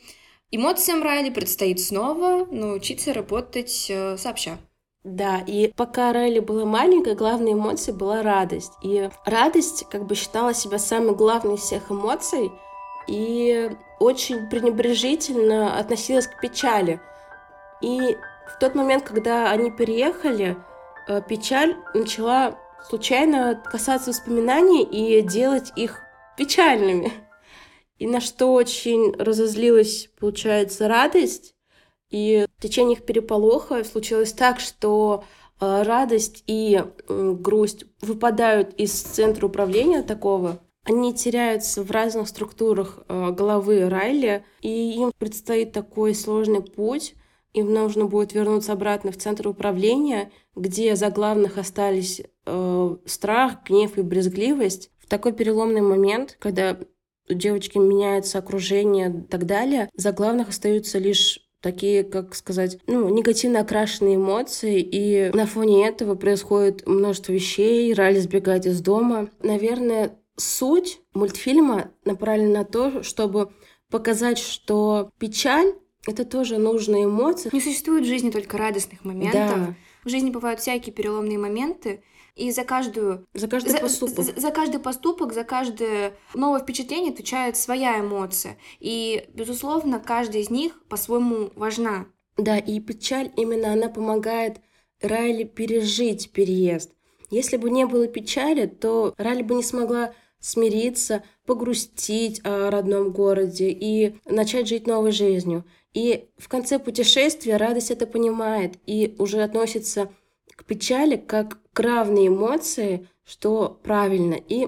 эмоциям 0.50 1.04
Райли 1.04 1.30
предстоит 1.30 1.82
снова 1.82 2.46
научиться 2.50 3.14
работать 3.14 3.88
э, 3.90 4.18
сообща. 4.18 4.58
Да, 5.04 5.44
и 5.46 5.72
пока 5.76 6.14
Райли 6.14 6.40
была 6.40 6.66
маленькой, 6.66 7.16
главной 7.16 7.54
эмоцией 7.54 7.96
была 7.96 8.24
радость. 8.24 8.72
И 8.82 9.08
радость 9.26 9.86
как 9.92 10.08
бы 10.08 10.16
считала 10.16 10.54
себя 10.54 10.80
самой 10.80 11.16
главной 11.16 11.56
из 11.56 11.62
всех 11.62 11.92
эмоций 11.92 12.50
и 13.08 13.70
очень 14.00 14.50
пренебрежительно 14.50 15.78
относилась 15.78 16.28
к 16.28 16.40
печали. 16.42 17.00
И 17.82 18.18
в 18.48 18.60
тот 18.60 18.76
момент, 18.76 19.04
когда 19.04 19.52
они 19.52 19.72
переехали, 19.72 20.58
э, 21.08 21.22
печаль 21.28 21.76
начала 21.94 22.58
случайно 22.88 23.62
касаться 23.64 24.12
воспоминаний 24.12 24.84
и 24.84 25.22
делать 25.22 25.72
их 25.76 26.02
печальными. 26.38 27.12
И 27.98 28.08
на 28.08 28.20
что 28.20 28.54
очень 28.54 29.14
разозлилась, 29.18 30.10
получается, 30.20 30.88
радость. 30.88 31.56
И 32.10 32.46
в 32.58 32.62
течение 32.62 32.98
их 32.98 33.06
переполоха 33.06 33.84
случилось 33.84 34.34
так, 34.34 34.60
что 34.60 35.24
э, 35.60 35.84
радость 35.84 36.44
и 36.48 36.84
грусть 37.08 37.86
выпадают 38.02 38.74
из 38.76 38.92
центра 38.92 39.48
управления 39.48 40.04
такого, 40.04 40.60
они 40.86 41.16
теряются 41.16 41.84
в 41.84 41.90
разных 41.90 42.28
структурах 42.28 43.00
э, 43.08 43.32
головы 43.32 43.90
Райли, 43.90 44.46
и 44.62 44.92
им 45.00 45.12
предстоит 45.18 45.72
такой 45.72 46.14
сложный 46.14 46.62
путь. 46.62 47.16
Им 47.56 47.74
нужно 47.74 48.06
будет 48.06 48.34
вернуться 48.34 48.74
обратно 48.74 49.14
в 49.14 49.18
центр 49.18 49.48
управления, 49.48 50.30
где 50.58 50.98
за 50.98 51.10
главных 51.10 51.58
остались 51.58 52.22
э, 52.46 52.98
страх, 53.06 53.64
гнев 53.66 53.98
и 53.98 54.02
брезгливость. 54.02 54.92
В 55.00 55.08
такой 55.08 55.32
переломный 55.32 55.80
момент, 55.80 56.36
когда 56.38 56.78
у 57.30 57.34
девочки 57.34 57.78
меняется 57.78 58.40
окружение 58.40 59.10
и 59.10 59.22
так 59.22 59.46
далее, 59.46 59.90
за 59.96 60.12
главных 60.12 60.50
остаются 60.50 61.00
лишь 61.00 61.48
такие, 61.62 62.04
как 62.04 62.36
сказать, 62.36 62.78
ну, 62.88 63.08
негативно 63.08 63.62
окрашенные 63.62 64.18
эмоции, 64.18 64.82
и 64.82 65.32
на 65.34 65.46
фоне 65.46 65.88
этого 65.88 66.16
происходит 66.16 66.86
множество 66.86 67.32
вещей, 67.32 67.94
Райли 67.94 68.20
сбегает 68.20 68.66
из 68.66 68.82
дома. 68.82 69.30
Наверное, 69.42 70.20
суть 70.36 71.00
мультфильма 71.14 71.92
направлена 72.04 72.60
на 72.60 72.66
то, 72.66 73.02
чтобы 73.02 73.54
показать, 73.90 74.40
что 74.40 75.10
печаль— 75.20 75.74
это 76.06 76.26
тоже 76.26 76.58
нужные 76.58 77.06
эмоции. 77.06 77.50
Не 77.52 77.62
существует 77.62 78.04
в 78.04 78.08
жизни 78.08 78.30
только 78.30 78.58
радостных 78.58 79.04
моментов. 79.04 79.58
Да. 79.58 79.76
В 80.04 80.10
жизни 80.10 80.30
бывают 80.30 80.60
всякие 80.60 80.94
переломные 80.94 81.38
моменты, 81.38 82.04
и 82.36 82.52
за 82.52 82.64
каждую... 82.64 83.26
За 83.34 83.48
каждый 83.48 83.70
за, 83.72 83.78
поступок. 83.80 84.26
За, 84.26 84.40
за 84.40 84.52
каждый 84.52 84.80
поступок, 84.80 85.34
за 85.34 85.44
каждое 85.44 86.14
новое 86.34 86.60
впечатление 86.60 87.14
отвечает 87.14 87.56
своя 87.58 88.00
эмоция. 88.00 88.58
И, 88.80 89.26
безусловно, 89.34 90.00
каждая 90.00 90.42
из 90.42 90.50
них 90.50 90.84
по-своему 90.90 91.52
важна. 91.56 92.08
Да, 92.38 92.58
и 92.58 92.80
печаль 92.82 93.32
именно 93.38 93.72
она 93.72 93.88
помогает 93.88 94.60
Райли 95.02 95.44
пережить 95.44 96.32
переезд. 96.32 96.92
Если 97.30 97.58
бы 97.58 97.70
не 97.70 97.86
было 97.86 98.08
печали, 98.08 98.66
то 98.66 99.14
Райли 99.18 99.42
бы 99.42 99.56
не 99.56 99.64
смогла 99.64 100.14
смириться, 100.40 101.24
погрустить 101.46 102.42
о 102.44 102.70
родном 102.70 103.12
городе 103.12 103.70
и 103.70 104.18
начать 104.26 104.68
жить 104.68 104.88
новой 104.88 105.12
жизнью. 105.12 105.64
И 105.96 106.28
в 106.38 106.50
конце 106.50 106.78
путешествия 106.78 107.56
радость 107.56 107.90
это 107.90 108.06
понимает 108.06 108.74
и 108.86 109.16
уже 109.18 109.42
относится 109.42 110.12
к 110.56 110.66
печали 110.66 111.16
как 111.16 111.58
к 111.72 111.80
равной 111.80 112.28
эмоции, 112.28 113.08
что 113.26 113.80
правильно. 113.82 114.36
И 114.36 114.68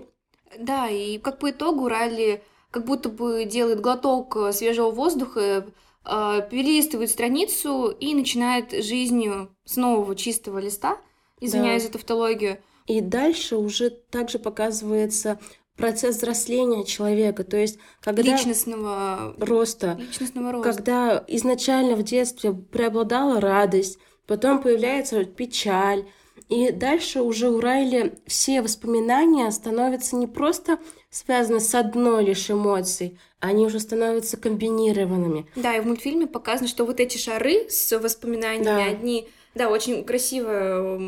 да, 0.57 0.89
и 0.89 1.17
как 1.19 1.39
по 1.39 1.51
итогу 1.51 1.89
Ралли 1.89 2.41
как 2.71 2.85
будто 2.85 3.09
бы 3.09 3.43
делает 3.43 3.81
глоток 3.81 4.37
свежего 4.53 4.89
воздуха, 4.89 5.67
э, 6.05 6.47
перелистывает 6.49 7.09
страницу 7.09 7.89
и 7.89 8.13
начинает 8.13 8.71
жизнью 8.71 9.49
с 9.65 9.75
нового 9.75 10.15
чистого 10.15 10.59
листа, 10.59 10.97
извиняюсь 11.41 11.83
да. 11.83 11.87
за 11.87 11.93
тавтологию. 11.93 12.59
И 12.85 13.01
дальше 13.01 13.57
уже 13.57 13.89
также 13.89 14.39
показывается 14.39 15.39
процесс 15.77 16.17
взросления 16.17 16.83
человека, 16.83 17.43
то 17.43 17.55
есть 17.55 17.79
когда 18.01 18.23
личностного 18.23 19.35
роста, 19.37 19.95
личностного 19.99 20.51
роста, 20.51 20.73
когда 20.73 21.23
изначально 21.27 21.95
в 21.95 22.03
детстве 22.03 22.51
преобладала 22.51 23.39
радость, 23.39 23.99
потом 24.25 24.61
появляется 24.61 25.23
печаль, 25.23 26.05
и 26.49 26.71
дальше 26.71 27.21
уже 27.21 27.49
у 27.49 27.59
Райли 27.59 28.17
все 28.25 28.61
воспоминания 28.61 29.51
становятся 29.51 30.15
не 30.15 30.27
просто 30.27 30.79
связаны 31.09 31.59
с 31.59 31.75
одной 31.75 32.25
лишь 32.25 32.49
эмоцией, 32.49 33.19
они 33.39 33.65
уже 33.65 33.79
становятся 33.79 34.37
комбинированными. 34.37 35.47
Да, 35.55 35.75
и 35.75 35.79
в 35.79 35.85
мультфильме 35.85 36.25
показано, 36.25 36.67
что 36.67 36.85
вот 36.85 36.99
эти 36.99 37.17
шары 37.17 37.69
с 37.69 37.97
воспоминаниями, 37.97 38.63
да. 38.65 38.85
одни, 38.85 39.27
да, 39.55 39.69
очень 39.69 40.03
красиво 40.03 40.99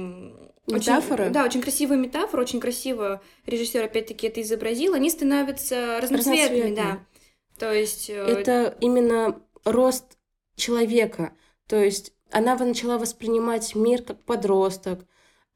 Метафора? 0.76 1.24
Очень, 1.24 1.34
да, 1.34 1.46
очень 1.46 1.62
красивая 1.62 1.98
метафора, 1.98 2.42
очень 2.42 2.60
красиво 2.60 3.22
режиссер 3.46 3.84
опять-таки 3.84 4.28
это 4.28 4.42
изобразил. 4.42 4.94
Они 4.94 5.10
становятся 5.10 6.00
разноцветными, 6.02 6.42
разноцветными. 6.42 6.76
да. 6.76 7.00
То 7.58 7.74
есть... 7.74 8.10
Э, 8.10 8.26
это 8.26 8.78
именно 8.80 9.42
рост 9.66 10.18
человека. 10.56 11.34
То 11.68 11.82
есть 11.82 12.14
она 12.32 12.56
начала 12.58 12.98
воспринимать 12.98 13.76
мир 13.76 14.02
как 14.04 14.24
подросток. 14.24 15.06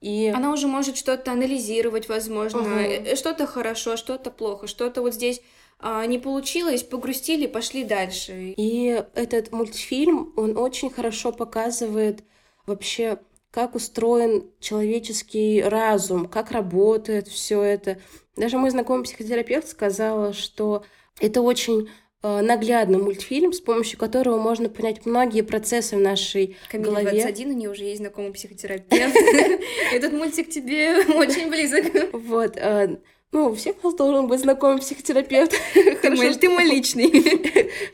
И... 0.01 0.27
Она 0.35 0.51
уже 0.51 0.67
может 0.67 0.97
что-то 0.97 1.31
анализировать, 1.31 2.09
возможно. 2.09 2.61
Угу. 2.61 3.15
Что-то 3.15 3.47
хорошо, 3.47 3.95
что-то 3.95 4.31
плохо, 4.31 4.67
что-то 4.67 5.01
вот 5.01 5.13
здесь 5.13 5.41
а, 5.79 6.05
не 6.05 6.17
получилось, 6.17 6.83
погрустили, 6.83 7.47
пошли 7.47 7.83
дальше. 7.83 8.53
И 8.57 9.03
этот 9.15 9.51
мультфильм, 9.51 10.33
он 10.35 10.57
очень 10.57 10.89
хорошо 10.89 11.31
показывает 11.31 12.23
вообще 12.65 13.19
как 13.53 13.75
устроен 13.75 14.47
человеческий 14.59 15.61
разум, 15.61 16.25
как 16.25 16.49
работает 16.49 17.27
все 17.27 17.61
это. 17.61 17.99
Даже 18.35 18.57
мой 18.57 18.71
знакомый 18.71 19.03
психотерапевт 19.03 19.67
сказала, 19.67 20.33
что 20.33 20.83
это 21.21 21.41
очень 21.41 21.87
э, 22.23 22.41
наглядный 22.41 22.97
мультфильм, 22.97 23.53
с 23.53 23.59
помощью 23.59 23.99
которого 23.99 24.39
можно 24.39 24.69
понять 24.69 25.05
многие 25.05 25.43
процессы 25.43 25.95
в 25.95 25.99
нашей 25.99 26.57
Камиле 26.71 26.89
голове. 26.89 27.11
21, 27.11 27.49
у 27.49 27.53
нее 27.53 27.69
уже 27.69 27.83
есть 27.83 27.99
знакомый 27.99 28.33
психотерапевт. 28.33 29.15
Этот 29.93 30.13
мультик 30.13 30.49
тебе 30.49 31.05
очень 31.15 31.51
близок. 31.51 32.11
Вот. 32.11 32.57
Э, 32.57 32.97
ну, 33.31 33.51
у 33.51 33.53
всех 33.53 33.83
нас 33.83 33.93
должен 33.93 34.25
быть 34.25 34.39
знакомый 34.39 34.79
психотерапевт. 34.79 35.53
Ты 36.01 36.09
мой, 36.09 36.33
ты 36.33 36.49
мой 36.49 36.65
личный. 36.65 37.11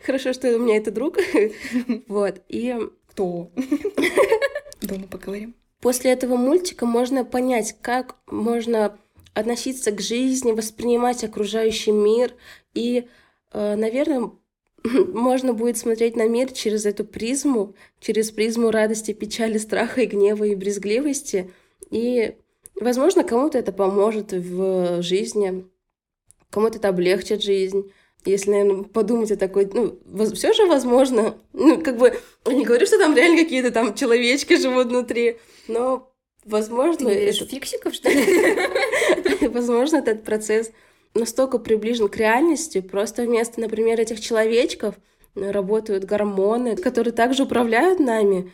Хорошо, 0.05 0.31
что 0.31 0.55
у 0.55 0.59
меня 0.59 0.77
это 0.77 0.91
друг. 0.91 1.17
Вот. 2.07 2.41
И... 2.47 2.77
Кто? 3.09 3.51
Дома 4.89 5.07
поговорим. 5.07 5.55
После 5.81 6.11
этого 6.11 6.35
мультика 6.35 6.85
можно 6.85 7.23
понять, 7.23 7.75
как 7.81 8.17
можно 8.27 8.97
относиться 9.33 9.91
к 9.91 10.01
жизни, 10.01 10.51
воспринимать 10.51 11.23
окружающий 11.23 11.91
мир. 11.91 12.33
И, 12.73 13.07
э, 13.53 13.75
наверное, 13.75 14.31
можно 14.83 15.53
будет 15.53 15.77
смотреть 15.77 16.15
на 16.15 16.27
мир 16.27 16.51
через 16.51 16.85
эту 16.85 17.05
призму, 17.05 17.75
через 17.99 18.31
призму 18.31 18.71
радости, 18.71 19.13
печали, 19.13 19.57
страха 19.57 20.01
и 20.01 20.05
гнева 20.05 20.43
и 20.43 20.55
брезгливости. 20.55 21.51
И, 21.89 22.35
возможно, 22.75 23.23
кому-то 23.23 23.57
это 23.57 23.71
поможет 23.71 24.33
в 24.33 25.01
жизни, 25.01 25.65
кому-то 26.49 26.77
это 26.77 26.89
облегчит 26.89 27.41
жизнь. 27.41 27.91
Если, 28.25 28.51
наверное, 28.51 28.83
подумать 28.83 29.31
о 29.31 29.37
такой, 29.37 29.69
ну, 29.73 29.97
все 30.33 30.53
же 30.53 30.65
возможно. 30.65 31.37
Ну, 31.53 31.81
как 31.81 31.97
бы, 31.97 32.19
не 32.45 32.65
говорю, 32.65 32.85
что 32.85 32.99
там 32.99 33.15
реально 33.15 33.43
какие-то 33.43 33.71
там 33.71 33.95
человечки 33.95 34.57
живут 34.57 34.87
внутри, 34.87 35.37
но, 35.67 36.11
возможно... 36.43 37.09
Ты 37.09 37.29
это... 37.29 37.45
фиксиков, 37.45 37.93
что 37.93 38.09
ли? 38.09 38.57
Возможно, 39.47 39.97
этот 39.97 40.23
процесс 40.23 40.71
настолько 41.13 41.59
приближен 41.59 42.09
к 42.09 42.17
реальности, 42.17 42.81
просто 42.81 43.23
вместо, 43.23 43.61
например, 43.61 43.99
этих 43.99 44.19
человечков 44.19 44.95
работают 45.35 46.03
гормоны, 46.03 46.75
которые 46.75 47.13
также 47.13 47.43
управляют 47.43 47.99
нами. 47.99 48.51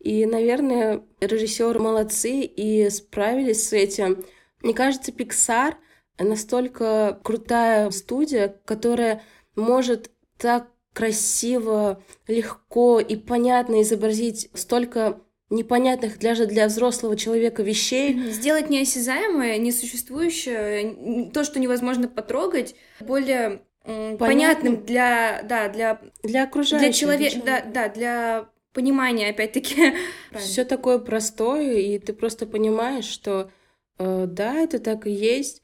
И, 0.00 0.26
наверное, 0.26 1.02
режиссеры 1.20 1.78
молодцы 1.78 2.40
и 2.40 2.90
справились 2.90 3.68
с 3.68 3.72
этим. 3.72 4.24
Мне 4.60 4.74
кажется, 4.74 5.12
Pixar 5.12 5.74
настолько 6.18 7.20
крутая 7.22 7.90
студия, 7.90 8.60
которая 8.64 9.22
может 9.56 10.10
так 10.38 10.68
красиво, 10.92 12.02
легко 12.28 13.00
и 13.00 13.16
понятно 13.16 13.82
изобразить 13.82 14.48
столько 14.54 15.20
непонятных 15.50 16.18
даже 16.18 16.46
для 16.46 16.66
взрослого 16.66 17.16
человека 17.16 17.62
вещей. 17.62 18.30
Сделать 18.30 18.70
неосязаемое, 18.70 19.58
несуществующее, 19.58 21.30
то, 21.32 21.44
что 21.44 21.60
невозможно 21.60 22.08
потрогать, 22.08 22.74
более 23.00 23.62
понятным, 23.84 24.18
понятным 24.18 24.84
для, 24.84 25.42
да, 25.42 25.68
для, 25.68 26.00
для 26.22 26.44
окружающих. 26.44 26.86
Для 26.86 26.92
человека, 26.92 27.40
да, 27.44 27.62
да, 27.62 27.88
для 27.88 28.48
понимания, 28.72 29.28
опять-таки. 29.28 29.94
Все 30.38 30.64
такое 30.64 30.98
простое, 30.98 31.78
и 31.78 31.98
ты 31.98 32.12
просто 32.12 32.46
понимаешь, 32.46 33.04
что 33.04 33.50
э, 33.98 34.26
да, 34.26 34.54
это 34.54 34.78
так 34.78 35.06
и 35.06 35.10
есть. 35.10 35.62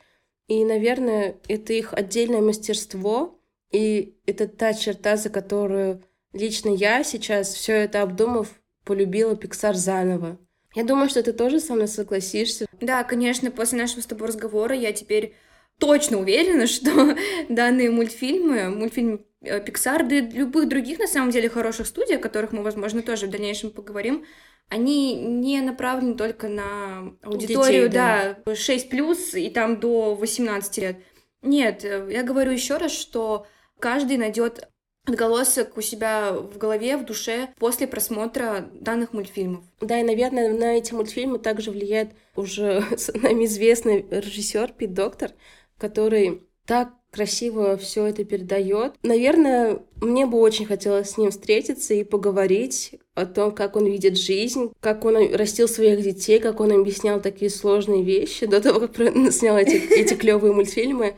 И, 0.50 0.64
наверное, 0.64 1.36
это 1.46 1.72
их 1.72 1.94
отдельное 1.94 2.40
мастерство, 2.40 3.40
и 3.70 4.16
это 4.26 4.48
та 4.48 4.72
черта, 4.74 5.16
за 5.16 5.30
которую 5.30 6.02
лично 6.32 6.70
я 6.70 7.04
сейчас, 7.04 7.54
все 7.54 7.74
это 7.74 8.02
обдумав, 8.02 8.48
полюбила 8.84 9.34
Pixar 9.34 9.74
заново. 9.74 10.38
Я 10.74 10.82
думаю, 10.82 11.08
что 11.08 11.22
ты 11.22 11.32
тоже 11.32 11.60
со 11.60 11.74
мной 11.74 11.86
согласишься. 11.86 12.66
Да, 12.80 13.04
конечно, 13.04 13.52
после 13.52 13.78
нашего 13.78 14.00
с 14.00 14.06
тобой 14.06 14.26
разговора 14.26 14.74
я 14.74 14.92
теперь 14.92 15.36
точно 15.78 16.18
уверена, 16.18 16.66
что 16.66 17.16
данные 17.48 17.92
мультфильмы, 17.92 18.70
мультфильм 18.70 19.24
э, 19.42 19.64
Pixar, 19.64 20.02
да 20.02 20.16
и 20.16 20.20
любых 20.20 20.68
других, 20.68 20.98
на 20.98 21.06
самом 21.06 21.30
деле, 21.30 21.48
хороших 21.48 21.86
студий, 21.86 22.16
о 22.16 22.20
которых 22.20 22.50
мы, 22.50 22.64
возможно, 22.64 23.02
тоже 23.02 23.28
в 23.28 23.30
дальнейшем 23.30 23.70
поговорим, 23.70 24.24
они 24.70 25.14
не 25.14 25.60
направлены 25.60 26.14
только 26.14 26.48
на 26.48 27.12
аудиторию, 27.22 27.88
Детей, 27.88 27.98
да, 27.98 28.36
да, 28.46 28.54
6 28.54 28.88
плюс 28.88 29.34
и 29.34 29.50
там 29.50 29.80
до 29.80 30.14
18 30.14 30.78
лет. 30.78 30.96
Нет, 31.42 31.84
я 31.84 32.22
говорю 32.22 32.52
еще 32.52 32.76
раз, 32.76 32.92
что 32.92 33.46
каждый 33.78 34.16
найдет 34.16 34.68
отголосок 35.06 35.76
у 35.76 35.80
себя 35.80 36.32
в 36.32 36.56
голове, 36.56 36.96
в 36.96 37.04
душе 37.04 37.48
после 37.58 37.88
просмотра 37.88 38.70
данных 38.72 39.12
мультфильмов. 39.12 39.64
Да, 39.80 39.98
и, 39.98 40.04
наверное, 40.04 40.52
на 40.52 40.76
эти 40.76 40.92
мультфильмы 40.92 41.38
также 41.38 41.72
влияет 41.72 42.12
уже 42.36 42.84
нами 43.14 43.46
известный 43.46 44.06
режиссер 44.08 44.72
Пит 44.72 44.94
Доктор, 44.94 45.32
который 45.78 46.46
так 46.64 46.90
красиво 47.10 47.76
все 47.76 48.06
это 48.06 48.24
передает. 48.24 48.94
Наверное, 49.02 49.80
мне 50.00 50.26
бы 50.26 50.38
очень 50.38 50.66
хотелось 50.66 51.10
с 51.10 51.18
ним 51.18 51.30
встретиться 51.30 51.94
и 51.94 52.04
поговорить 52.04 52.94
о 53.14 53.26
том, 53.26 53.52
как 53.52 53.76
он 53.76 53.86
видит 53.86 54.16
жизнь, 54.16 54.72
как 54.80 55.04
он 55.04 55.34
растил 55.34 55.68
своих 55.68 56.02
детей, 56.02 56.38
как 56.38 56.60
он 56.60 56.72
объяснял 56.72 57.20
такие 57.20 57.50
сложные 57.50 58.02
вещи 58.02 58.46
до 58.46 58.60
того, 58.60 58.80
как 58.80 58.96
снял 59.32 59.56
эти, 59.56 59.76
эти 59.92 60.14
клевые 60.14 60.52
мультфильмы. 60.52 61.16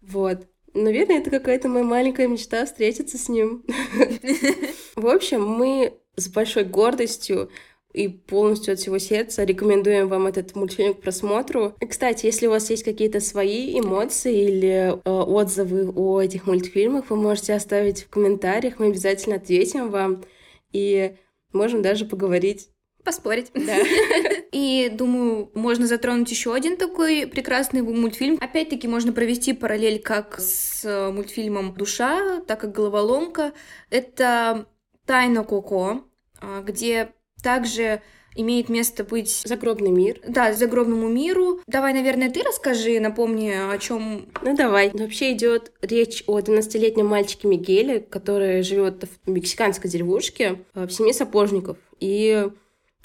Вот. 0.00 0.46
Наверное, 0.74 1.18
это 1.18 1.30
какая-то 1.30 1.68
моя 1.68 1.84
маленькая 1.84 2.28
мечта 2.28 2.64
встретиться 2.64 3.18
с 3.18 3.28
ним. 3.28 3.64
В 4.96 5.06
общем, 5.06 5.46
мы 5.46 5.94
с 6.16 6.28
большой 6.28 6.64
гордостью 6.64 7.50
и 7.92 8.08
полностью 8.08 8.72
от 8.72 8.80
всего 8.80 8.98
сердца 8.98 9.44
рекомендуем 9.44 10.08
вам 10.08 10.26
этот 10.26 10.54
мультфильм 10.54 10.94
к 10.94 11.00
просмотру. 11.00 11.74
И, 11.80 11.86
кстати, 11.86 12.26
если 12.26 12.46
у 12.46 12.50
вас 12.50 12.70
есть 12.70 12.84
какие-то 12.84 13.20
свои 13.20 13.78
эмоции 13.78 14.44
или 14.44 14.92
э, 14.92 15.10
отзывы 15.10 15.92
о 15.94 16.20
этих 16.20 16.46
мультфильмах, 16.46 17.10
вы 17.10 17.16
можете 17.16 17.54
оставить 17.54 18.04
в 18.04 18.08
комментариях, 18.08 18.78
мы 18.78 18.86
обязательно 18.86 19.36
ответим 19.36 19.90
вам 19.90 20.24
и 20.72 21.16
можем 21.52 21.82
даже 21.82 22.06
поговорить. 22.06 22.68
Поспорить. 23.04 23.50
Да. 23.54 23.78
И 24.52 24.90
думаю, 24.92 25.50
можно 25.54 25.86
затронуть 25.86 26.30
еще 26.30 26.54
один 26.54 26.76
такой 26.76 27.26
прекрасный 27.26 27.82
мультфильм. 27.82 28.38
Опять-таки 28.40 28.86
можно 28.86 29.12
провести 29.12 29.54
параллель 29.54 30.00
как 30.00 30.38
с 30.38 31.10
мультфильмом 31.10 31.74
«Душа», 31.74 32.40
так 32.46 32.60
как 32.60 32.72
«Головоломка». 32.72 33.54
Это 33.90 34.66
«Тайна 35.04 35.42
Коко», 35.42 36.04
а, 36.40 36.60
где 36.60 37.12
также 37.42 38.02
имеет 38.34 38.68
место 38.68 39.04
быть 39.04 39.42
загробный 39.44 39.90
мир. 39.90 40.20
Да, 40.26 40.52
загробному 40.52 41.08
миру. 41.08 41.60
Давай, 41.66 41.92
наверное, 41.92 42.30
ты 42.30 42.42
расскажи, 42.42 42.98
напомни, 43.00 43.50
о 43.50 43.76
чем. 43.78 44.26
Ну 44.42 44.56
давай. 44.56 44.90
Вообще 44.92 45.32
идет 45.32 45.72
речь 45.82 46.24
о 46.26 46.38
12-летнем 46.38 47.06
мальчике 47.06 47.48
Мигеле, 47.48 48.00
который 48.00 48.62
живет 48.62 49.04
в 49.04 49.30
мексиканской 49.30 49.90
деревушке 49.90 50.64
э, 50.74 50.86
в 50.86 50.90
семье 50.92 51.12
сапожников. 51.12 51.76
И 52.00 52.48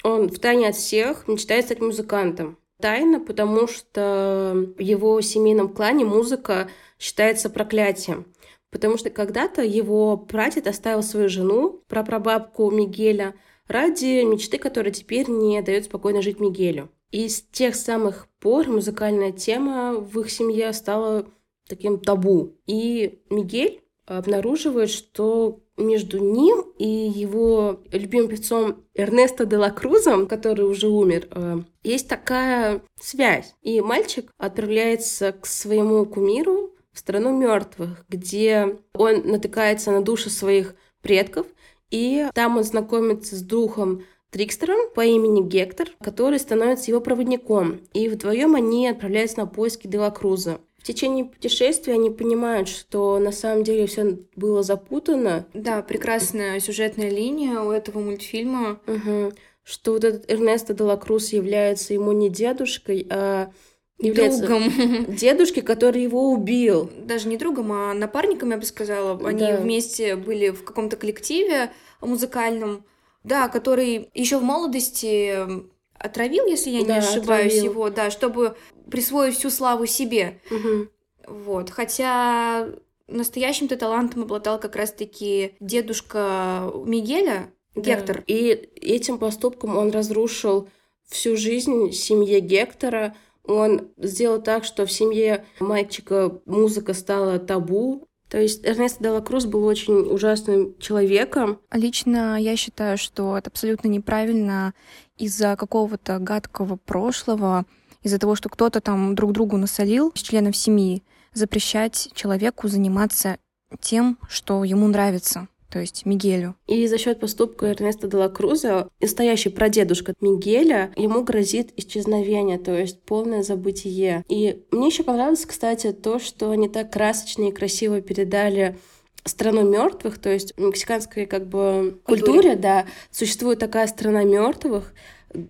он 0.02 0.28
в 0.28 0.38
тайне 0.38 0.68
от 0.68 0.76
всех 0.76 1.28
мечтает 1.28 1.66
стать 1.66 1.80
музыкантом. 1.80 2.58
Тайна, 2.80 3.18
потому 3.18 3.66
что 3.66 4.68
в 4.78 4.80
его 4.80 5.20
семейном 5.20 5.68
клане 5.68 6.04
музыка 6.04 6.70
считается 6.98 7.50
проклятием. 7.50 8.26
Потому 8.70 8.98
что 8.98 9.10
когда-то 9.10 9.62
его 9.62 10.16
прадед 10.16 10.66
оставил 10.66 11.02
свою 11.02 11.28
жену, 11.28 11.82
прапрабабку 11.88 12.70
Мигеля, 12.70 13.34
ради 13.68 14.24
мечты, 14.24 14.58
которая 14.58 14.92
теперь 14.92 15.28
не 15.28 15.60
дает 15.62 15.84
спокойно 15.84 16.22
жить 16.22 16.40
Мигелю. 16.40 16.88
И 17.10 17.28
с 17.28 17.42
тех 17.42 17.74
самых 17.74 18.28
пор 18.40 18.68
музыкальная 18.68 19.32
тема 19.32 19.94
в 19.94 20.20
их 20.20 20.30
семье 20.30 20.72
стала 20.72 21.26
таким 21.68 21.98
табу. 21.98 22.56
И 22.66 23.20
Мигель 23.30 23.82
обнаруживает, 24.06 24.90
что 24.90 25.60
между 25.76 26.18
ним 26.18 26.64
и 26.78 26.86
его 26.86 27.80
любимым 27.92 28.28
певцом 28.28 28.84
Эрнесто 28.94 29.46
де 29.46 29.56
ла 29.56 29.70
Крузом, 29.70 30.26
который 30.26 30.66
уже 30.66 30.88
умер, 30.88 31.28
э, 31.30 31.58
есть 31.84 32.08
такая 32.08 32.82
связь. 33.00 33.54
И 33.62 33.80
мальчик 33.80 34.30
отправляется 34.38 35.32
к 35.32 35.46
своему 35.46 36.04
кумиру 36.04 36.74
в 36.92 36.98
страну 36.98 37.36
мертвых, 37.36 38.04
где 38.08 38.78
он 38.94 39.22
натыкается 39.24 39.92
на 39.92 40.02
души 40.02 40.30
своих 40.30 40.74
предков, 41.00 41.46
и 41.90 42.26
там 42.34 42.56
он 42.56 42.64
знакомится 42.64 43.36
с 43.36 43.42
духом 43.42 44.04
Трикстером 44.30 44.90
по 44.94 45.04
имени 45.04 45.42
Гектор, 45.42 45.88
который 46.02 46.38
становится 46.38 46.90
его 46.90 47.00
проводником. 47.00 47.80
И 47.94 48.08
вдвоем 48.08 48.54
они 48.54 48.86
отправляются 48.86 49.38
на 49.38 49.46
поиски 49.46 49.86
Делакруза. 49.86 50.60
В 50.78 50.82
течение 50.84 51.24
путешествия 51.24 51.94
они 51.94 52.10
понимают, 52.10 52.68
что 52.68 53.18
на 53.18 53.32
самом 53.32 53.64
деле 53.64 53.86
все 53.86 54.18
было 54.36 54.62
запутано. 54.62 55.46
Да, 55.54 55.82
прекрасная 55.82 56.60
сюжетная 56.60 57.10
линия 57.10 57.60
у 57.60 57.70
этого 57.70 58.00
мультфильма. 58.00 58.80
Угу. 58.86 59.32
Что 59.64 59.92
вот 59.92 60.04
этот 60.04 60.30
Эрнесто 60.30 60.74
Делакруз 60.74 61.32
является 61.32 61.94
ему 61.94 62.12
не 62.12 62.30
дедушкой, 62.30 63.06
а 63.10 63.50
является 63.98 64.40
другом. 64.46 65.04
дедушки, 65.08 65.60
который 65.60 66.02
его 66.02 66.30
убил. 66.32 66.90
Даже 67.04 67.28
не 67.28 67.36
другом, 67.36 67.72
а 67.72 67.94
напарником, 67.94 68.50
я 68.50 68.56
бы 68.58 68.64
сказала. 68.64 69.18
Они 69.26 69.40
Да. 69.40 69.56
вместе 69.56 70.16
были 70.16 70.50
в 70.50 70.64
каком-то 70.64 70.96
коллективе 70.96 71.70
музыкальном, 72.00 72.84
да, 73.24 73.48
который 73.48 74.08
еще 74.14 74.38
в 74.38 74.42
молодости 74.44 75.30
м, 75.34 75.70
отравил, 75.98 76.46
если 76.46 76.70
я 76.70 76.80
не 76.80 76.86
Да, 76.86 76.98
ошибаюсь, 76.98 77.52
отравил. 77.54 77.64
его, 77.72 77.90
да, 77.90 78.10
чтобы 78.10 78.56
присвоить 78.90 79.36
всю 79.36 79.50
славу 79.50 79.86
себе. 79.86 80.40
Мгм. 80.50 80.88
Вот. 81.26 81.70
Хотя 81.70 82.68
настоящим-то 83.08 83.76
талантом 83.76 84.22
обладал 84.22 84.60
как 84.60 84.76
раз-таки 84.76 85.54
дедушка 85.60 86.70
Мигеля, 86.84 87.50
Да. 87.74 87.80
Гектор. 87.82 88.24
И 88.26 88.70
этим 88.80 89.18
поступком 89.18 89.76
он 89.76 89.90
разрушил 89.90 90.68
всю 91.08 91.36
жизнь 91.36 91.92
семье 91.92 92.40
Гектора. 92.40 93.14
Он 93.48 93.88
сделал 93.96 94.40
так, 94.40 94.64
что 94.64 94.86
в 94.86 94.92
семье 94.92 95.44
мальчика 95.58 96.38
музыка 96.44 96.94
стала 96.94 97.38
табу. 97.38 98.06
То 98.28 98.38
есть 98.38 98.64
Эрнесто 98.64 99.02
де 99.02 99.10
ла 99.10 99.22
Круз 99.22 99.46
был 99.46 99.64
очень 99.64 100.00
ужасным 100.00 100.78
человеком. 100.78 101.58
Лично 101.72 102.38
я 102.38 102.56
считаю, 102.56 102.98
что 102.98 103.38
это 103.38 103.48
абсолютно 103.48 103.88
неправильно 103.88 104.74
из-за 105.16 105.56
какого-то 105.56 106.18
гадкого 106.18 106.76
прошлого, 106.76 107.64
из-за 108.02 108.18
того, 108.18 108.34
что 108.34 108.50
кто-то 108.50 108.82
там 108.82 109.14
друг 109.14 109.32
другу 109.32 109.56
насолил 109.56 110.10
из 110.10 110.20
членов 110.20 110.54
семьи, 110.54 111.02
запрещать 111.32 112.10
человеку 112.14 112.68
заниматься 112.68 113.38
тем, 113.80 114.18
что 114.28 114.62
ему 114.62 114.88
нравится, 114.88 115.48
то 115.70 115.78
есть 115.80 116.06
Мигелю. 116.06 116.54
И 116.66 116.86
за 116.86 116.98
счет 116.98 117.20
поступка 117.20 117.66
Эрнеста 117.66 118.08
де 118.08 118.16
ла 118.16 118.28
Круза, 118.28 118.88
настоящий 119.00 119.50
прадедушка 119.50 120.14
Мигеля, 120.20 120.92
ему 120.96 121.22
грозит 121.22 121.72
исчезновение, 121.76 122.58
то 122.58 122.76
есть 122.76 123.00
полное 123.02 123.42
забытие. 123.42 124.24
И 124.28 124.62
мне 124.70 124.86
еще 124.88 125.02
понравилось, 125.02 125.44
кстати, 125.46 125.92
то, 125.92 126.18
что 126.18 126.50
они 126.50 126.68
так 126.68 126.92
красочно 126.92 127.48
и 127.48 127.52
красиво 127.52 128.00
передали 128.00 128.76
страну 129.24 129.68
мертвых, 129.68 130.18
то 130.18 130.30
есть 130.30 130.54
в 130.56 130.60
мексиканской 130.60 131.26
как 131.26 131.46
бы 131.48 131.98
Культуре. 132.04 132.32
культуре, 132.32 132.56
да, 132.56 132.86
существует 133.10 133.58
такая 133.58 133.86
страна 133.86 134.24
мертвых, 134.24 134.94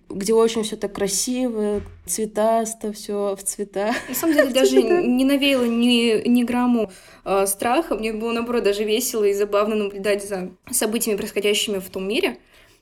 где 0.09 0.33
очень 0.33 0.63
все 0.63 0.75
так 0.75 0.93
красиво, 0.93 1.81
цветасто, 2.05 2.91
все 2.91 3.35
в 3.35 3.43
цветах. 3.43 3.95
На 4.09 4.15
самом 4.15 4.35
деле 4.35 4.49
даже 4.49 4.81
не 4.81 5.25
навеяло 5.25 5.63
ни, 5.63 6.27
ни 6.27 6.43
грамму 6.43 6.91
э, 7.25 7.45
страха. 7.47 7.95
Мне 7.95 8.13
было, 8.13 8.33
наоборот, 8.33 8.63
даже 8.63 8.83
весело 8.83 9.23
и 9.23 9.33
забавно 9.33 9.75
наблюдать 9.75 10.27
за 10.27 10.51
событиями, 10.69 11.17
происходящими 11.17 11.79
в 11.79 11.89
том 11.89 12.07
мире. 12.07 12.37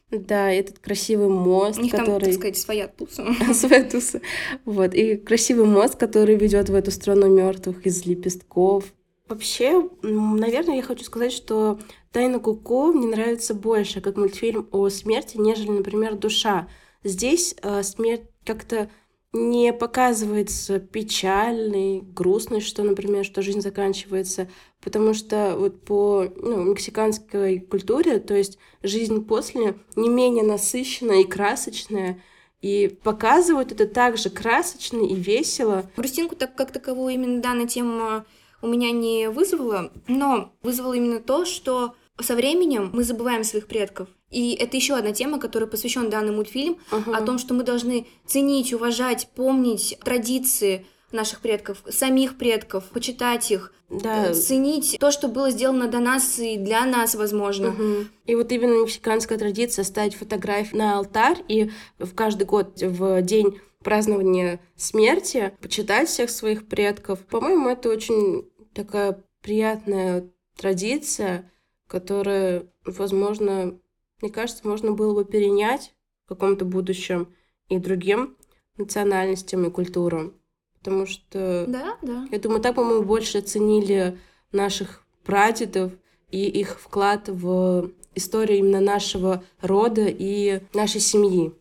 Да, 0.09 0.49
этот 0.51 0.79
красивый 0.79 1.27
мост, 1.27 1.79
У 1.79 1.81
них 1.81 1.91
там, 1.91 2.05
который... 2.05 2.25
так 2.25 2.33
сказать, 2.33 2.57
своя 2.57 2.87
туса. 2.87 3.25
своя 3.53 3.83
туса. 3.83 4.21
Вот. 4.65 4.93
И 4.93 5.17
красивый 5.17 5.65
мост, 5.65 5.95
который 5.95 6.35
ведет 6.35 6.69
в 6.69 6.75
эту 6.75 6.91
страну 6.91 7.27
мертвых 7.27 7.85
из 7.85 8.05
лепестков. 8.05 8.85
Вообще, 9.27 9.89
м, 10.03 10.37
наверное, 10.37 10.77
я 10.77 10.81
хочу 10.81 11.03
сказать, 11.03 11.33
что 11.33 11.79
Тайна 12.13 12.39
Куко 12.39 12.93
мне 12.93 13.07
нравится 13.07 13.53
больше, 13.53 13.99
как 13.99 14.15
мультфильм 14.15 14.67
о 14.71 14.87
смерти, 14.89 15.37
нежели, 15.37 15.71
например, 15.71 16.15
Душа. 16.15 16.69
Здесь 17.03 17.55
э, 17.61 17.83
смерть 17.83 18.23
как-то 18.45 18.89
не 19.33 19.73
показывается 19.73 20.79
печальной, 20.79 22.01
грустной, 22.01 22.61
что, 22.61 22.83
например, 22.83 23.25
что 23.25 23.41
жизнь 23.41 23.61
заканчивается, 23.61 24.49
потому 24.81 25.13
что 25.13 25.55
вот 25.57 25.83
по 25.83 26.25
ну, 26.37 26.63
мексиканской 26.63 27.59
культуре, 27.59 28.19
то 28.19 28.35
есть 28.35 28.57
жизнь 28.83 29.25
после 29.25 29.77
не 29.95 30.09
менее 30.09 30.43
насыщенная 30.43 31.21
и 31.21 31.27
красочная, 31.27 32.21
и 32.61 32.97
показывают 33.03 33.71
это 33.71 33.85
также 33.85 34.29
красочно 34.29 34.99
и 34.99 35.13
весело. 35.13 35.89
Грустинку 35.95 36.35
так 36.35 36.55
как 36.55 36.71
таковую 36.71 37.13
именно 37.13 37.41
данная 37.41 37.67
тема 37.67 38.25
у 38.61 38.67
меня 38.67 38.91
не 38.91 39.29
вызвала, 39.29 39.91
но 40.07 40.53
вызвала 40.63 40.93
именно 40.93 41.19
то, 41.19 41.45
что 41.45 41.93
со 42.19 42.35
временем 42.35 42.89
мы 42.93 43.03
забываем 43.03 43.43
своих 43.43 43.67
предков. 43.67 44.09
И 44.29 44.53
это 44.55 44.75
еще 44.75 44.95
одна 44.95 45.13
тема, 45.13 45.39
которой 45.39 45.65
посвящен 45.65 46.09
данный 46.09 46.33
мультфильм, 46.33 46.77
о 46.91 47.21
том, 47.21 47.37
что 47.37 47.53
мы 47.53 47.63
должны 47.63 48.07
ценить, 48.25 48.73
уважать, 48.73 49.29
помнить 49.35 49.97
традиции 50.03 50.85
наших 51.11 51.39
предков, 51.39 51.81
самих 51.89 52.37
предков, 52.37 52.83
почитать 52.89 53.49
их, 53.51 53.71
Да. 53.89 54.27
э, 54.27 54.33
ценить 54.33 54.97
то, 54.99 55.11
что 55.11 55.29
было 55.29 55.49
сделано 55.51 55.87
до 55.87 55.99
нас 55.99 56.37
и 56.37 56.57
для 56.57 56.85
нас, 56.85 57.15
возможно. 57.15 57.71
Мгм. 57.71 58.09
И 58.25 58.35
вот 58.35 58.51
именно 58.51 58.81
мексиканская 58.81 59.37
традиция 59.37 59.85
ставить 59.85 60.15
фотографии 60.15 60.75
на 60.75 60.97
алтарь 60.97 61.41
и 61.47 61.71
в 61.97 62.13
каждый 62.13 62.43
год 62.43 62.81
в 62.81 63.21
день 63.21 63.57
празднование 63.81 64.59
смерти, 64.75 65.53
почитать 65.61 66.09
всех 66.09 66.29
своих 66.29 66.67
предков. 66.67 67.19
По-моему, 67.19 67.69
это 67.69 67.87
очень 67.89 68.49
такая 68.73 69.23
приятная 69.41 70.29
традиция, 70.57 71.49
которая, 71.87 72.65
возможно, 72.83 73.79
мне 74.21 74.31
кажется, 74.31 74.67
можно 74.67 74.91
было 74.91 75.13
бы 75.13 75.25
перенять 75.25 75.93
в 76.25 76.29
каком-то 76.29 76.65
будущем 76.65 77.33
и 77.69 77.77
другим 77.77 78.37
национальностям 78.77 79.65
и 79.65 79.71
культурам. 79.71 80.33
Потому 80.79 81.05
что, 81.05 81.65
да, 81.67 81.97
да. 82.01 82.27
я 82.31 82.39
думаю, 82.39 82.61
так 82.61 82.75
бы 82.75 82.83
мы 82.83 83.01
больше 83.01 83.39
оценили 83.39 84.17
наших 84.51 85.03
прадедов 85.23 85.91
и 86.29 86.47
их 86.47 86.79
вклад 86.79 87.27
в 87.27 87.91
историю 88.15 88.59
именно 88.59 88.79
нашего 88.79 89.43
рода 89.61 90.05
и 90.07 90.61
нашей 90.73 91.01
семьи. 91.01 91.53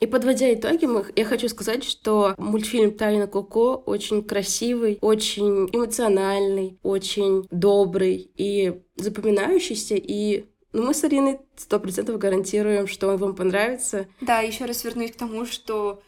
И 0.00 0.06
подводя 0.06 0.52
итоги, 0.52 0.88
я 1.18 1.24
хочу 1.24 1.48
сказать, 1.48 1.84
что 1.84 2.34
мультфильм 2.36 2.92
«Тайна 2.92 3.26
Коко» 3.26 3.82
очень 3.86 4.22
красивый, 4.22 4.98
очень 5.00 5.68
эмоциональный, 5.72 6.78
очень 6.82 7.46
добрый 7.50 8.30
и 8.36 8.82
запоминающийся, 8.96 9.94
и 9.94 10.46
ну, 10.74 10.82
мы 10.82 10.92
с 10.92 11.04
Ариной 11.04 11.38
сто 11.56 11.78
процентов 11.78 12.18
гарантируем, 12.18 12.88
что 12.88 13.08
он 13.08 13.16
вам 13.18 13.34
понравится. 13.36 14.06
Да, 14.20 14.40
еще 14.40 14.64
раз 14.64 14.84
вернусь 14.84 15.12
к 15.12 15.16
тому, 15.16 15.46
что 15.46 16.02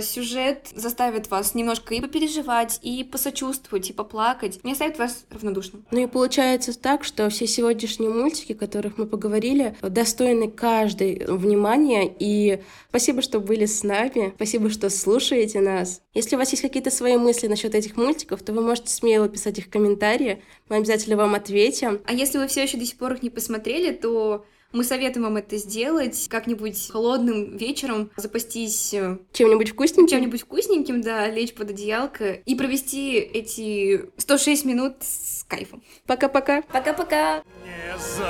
сюжет 0.00 0.68
заставит 0.74 1.30
вас 1.30 1.54
немножко 1.54 1.94
и 1.94 2.00
попереживать, 2.00 2.78
и 2.82 3.04
посочувствовать, 3.04 3.90
и 3.90 3.92
поплакать, 3.92 4.62
не 4.64 4.72
оставит 4.72 4.98
вас 4.98 5.24
равнодушным. 5.30 5.84
Ну 5.90 6.02
и 6.02 6.06
получается 6.06 6.78
так, 6.78 7.04
что 7.04 7.28
все 7.30 7.46
сегодняшние 7.46 8.10
мультики, 8.10 8.52
о 8.52 8.56
которых 8.56 8.98
мы 8.98 9.06
поговорили, 9.06 9.76
достойны 9.82 10.50
каждой 10.50 11.24
внимания, 11.26 12.12
и 12.18 12.62
спасибо, 12.88 13.22
что 13.22 13.40
были 13.40 13.66
с 13.66 13.82
нами, 13.82 14.32
спасибо, 14.36 14.70
что 14.70 14.90
слушаете 14.90 15.60
нас. 15.60 16.02
Если 16.14 16.36
у 16.36 16.38
вас 16.38 16.50
есть 16.50 16.62
какие-то 16.62 16.90
свои 16.90 17.16
мысли 17.16 17.46
насчет 17.46 17.74
этих 17.74 17.96
мультиков, 17.96 18.42
то 18.42 18.52
вы 18.52 18.62
можете 18.62 18.90
смело 18.90 19.28
писать 19.28 19.58
их 19.58 19.66
в 19.66 19.70
комментарии, 19.70 20.42
мы 20.68 20.76
обязательно 20.76 21.16
вам 21.16 21.34
ответим. 21.34 22.00
А 22.04 22.12
если 22.12 22.38
вы 22.38 22.48
все 22.48 22.62
еще 22.62 22.78
до 22.78 22.84
сих 22.84 22.98
пор 22.98 23.14
их 23.14 23.22
не 23.22 23.30
посмотрели, 23.30 23.92
то 23.92 24.44
мы 24.72 24.84
советуем 24.84 25.24
вам 25.24 25.36
это 25.36 25.56
сделать 25.56 26.28
как-нибудь 26.28 26.90
холодным 26.90 27.56
вечером, 27.56 28.10
запастись 28.16 28.92
э, 28.92 29.18
чем-нибудь 29.32 29.70
вкусненьким. 29.70 30.08
Чем-нибудь 30.08 30.42
вкусненьким, 30.42 31.00
да, 31.00 31.28
лечь 31.28 31.54
под 31.54 31.70
одеялко 31.70 32.32
и 32.32 32.54
провести 32.54 33.14
эти 33.14 34.10
106 34.18 34.64
минут 34.64 34.96
с 35.00 35.44
кайфом. 35.44 35.82
Пока-пока. 36.06 36.62
Пока-пока. 36.62 37.42
Не 37.64 37.98
забывай, 37.98 38.28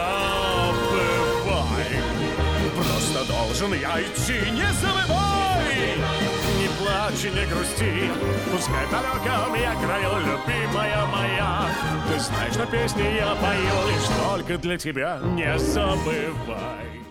просто 2.76 3.24
должен 3.32 3.72
я 3.74 4.00
идти, 4.00 4.50
не 4.52 4.72
забывай 4.80 5.27
плачь 7.08 7.24
не 7.24 7.46
грусти. 7.46 8.10
Пускай 8.50 8.86
далеко 8.90 9.54
меня 9.54 9.74
краю, 9.74 10.18
любимая 10.20 11.06
моя. 11.06 11.66
Ты 12.08 12.18
знаешь, 12.20 12.52
что 12.52 12.66
песни 12.66 13.02
я 13.02 13.34
пою 13.34 13.88
лишь 13.88 14.08
только 14.22 14.58
для 14.58 14.78
тебя 14.78 15.20
Не 15.22 15.58
забывай 15.58 17.07